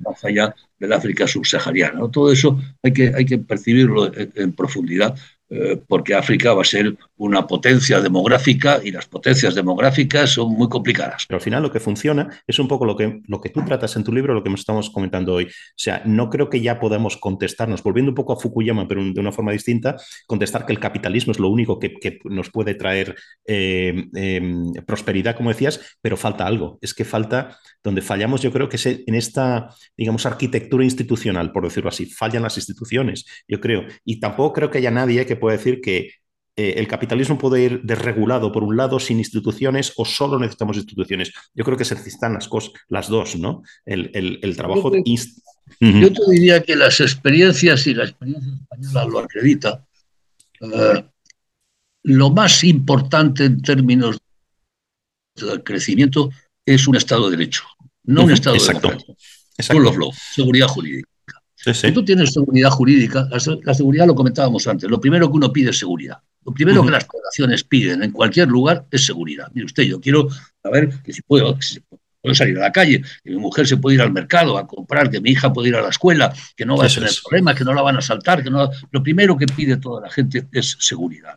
[0.00, 1.98] más allá del África subsahariana.
[2.00, 2.10] ¿no?
[2.10, 5.14] Todo eso hay que, hay que percibirlo en profundidad
[5.50, 10.68] eh, porque África va a ser una potencia demográfica y las potencias demográficas son muy
[10.68, 11.24] complicadas.
[11.26, 13.96] Pero al final lo que funciona es un poco lo que, lo que tú tratas
[13.96, 15.44] en tu libro, lo que estamos comentando hoy.
[15.44, 19.20] O sea, no creo que ya podamos contestarnos, volviendo un poco a Fukuyama, pero de
[19.20, 19.96] una forma distinta,
[20.26, 23.16] contestar que el capitalismo es lo único que, nos puede traer
[23.46, 26.78] eh, em, prosperidad, como decías, pero falta algo.
[26.80, 31.64] Es que falta, donde fallamos yo creo que es en esta, digamos, arquitectura institucional, por
[31.64, 32.06] decirlo así.
[32.06, 33.84] Fallan las instituciones, yo creo.
[34.04, 36.10] Y tampoco creo que haya nadie que puede decir que
[36.58, 41.32] eh, el capitalismo puede ir desregulado por un lado sin instituciones o solo necesitamos instituciones.
[41.54, 43.62] Yo creo que se necesitan las, cosas, las dos, ¿no?
[43.86, 45.04] El, trabajo de...
[45.78, 49.86] Yo te diría que las experiencias y la experiencia española lo acredita.
[50.60, 51.04] Eh,
[52.02, 54.18] lo más importante en términos
[55.36, 56.28] de crecimiento
[56.66, 57.62] es un Estado de Derecho,
[58.02, 58.88] no un Estado Exacto.
[58.88, 59.14] de
[59.58, 60.10] Exacto.
[60.34, 61.08] seguridad jurídica.
[61.60, 65.70] Si tú tienes seguridad jurídica, la, seguridad lo comentábamos antes, lo primero que uno pide
[65.70, 66.18] es seguridad.
[66.44, 69.48] Lo primero que las poblaciones piden en cualquier lugar es seguridad.
[69.52, 70.28] Mire usted, yo quiero
[70.62, 71.58] saber que si puedo,
[72.32, 75.20] salir a la calle, que mi mujer se puede ir al mercado a comprar, que
[75.20, 77.74] mi hija puede ir a la escuela, que no va a tener problemas, que no
[77.74, 78.70] la van a saltar, que no...
[78.92, 81.34] Lo primero que pide toda la gente es seguridad.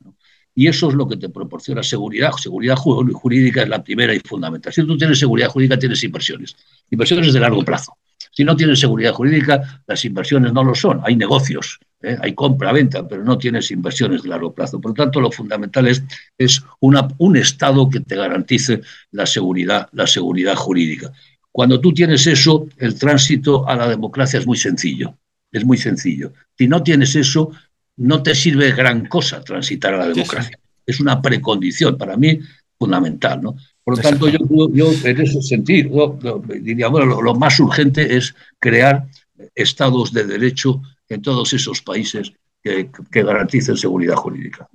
[0.54, 2.32] Y eso es lo que te proporciona seguridad.
[2.34, 4.72] Seguridad jurídica es la primera y fundamental.
[4.72, 6.56] Si tú tienes seguridad jurídica, tienes inversiones.
[6.90, 7.98] Inversiones de largo plazo.
[8.32, 11.02] Si no tienes seguridad jurídica, las inversiones no lo son.
[11.04, 12.18] Hay negocios, ¿eh?
[12.20, 14.80] hay compra-venta, pero no tienes inversiones de largo plazo.
[14.80, 16.02] Por lo tanto, lo fundamental es,
[16.38, 18.82] es una, un Estado que te garantice
[19.12, 21.12] la seguridad, la seguridad jurídica.
[21.52, 25.18] Cuando tú tienes eso, el tránsito a la democracia es muy sencillo.
[25.52, 26.32] Es muy sencillo.
[26.58, 27.52] Si no tienes eso,
[27.98, 30.58] no te sirve gran cosa transitar a la democracia.
[30.86, 32.40] Es una precondición para mí
[32.80, 33.42] fundamental.
[33.42, 33.56] ¿no?
[33.84, 34.40] Por lo tanto, yo,
[34.72, 36.20] yo, en ese sentido,
[36.60, 39.08] diría, bueno, lo, más urgente es crear
[39.56, 42.32] estados de derecho en todos esos países
[42.62, 44.70] que, que garanticen seguridad jurídica.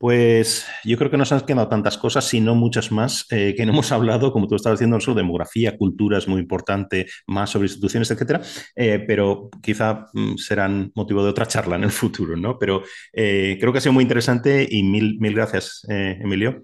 [0.00, 3.66] Pues yo creo que nos han quedado tantas cosas, si no muchas más, eh, que
[3.66, 7.66] no hemos hablado, como tú estabas diciendo, sobre demografía, cultura es muy importante, más sobre
[7.66, 8.40] instituciones, etcétera,
[8.74, 12.58] eh, pero quizá mm, serán motivo de otra charla en el futuro, ¿no?
[12.58, 12.82] Pero
[13.12, 16.62] eh, creo que ha sido muy interesante y mil, mil gracias, Emilio.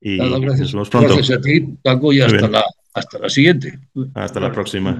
[0.00, 0.60] Y gracias.
[0.60, 1.14] Nos vemos pronto.
[1.14, 3.78] Gracias a ti, Paco, y hasta la, hasta la siguiente.
[4.14, 4.98] Hasta la próxima.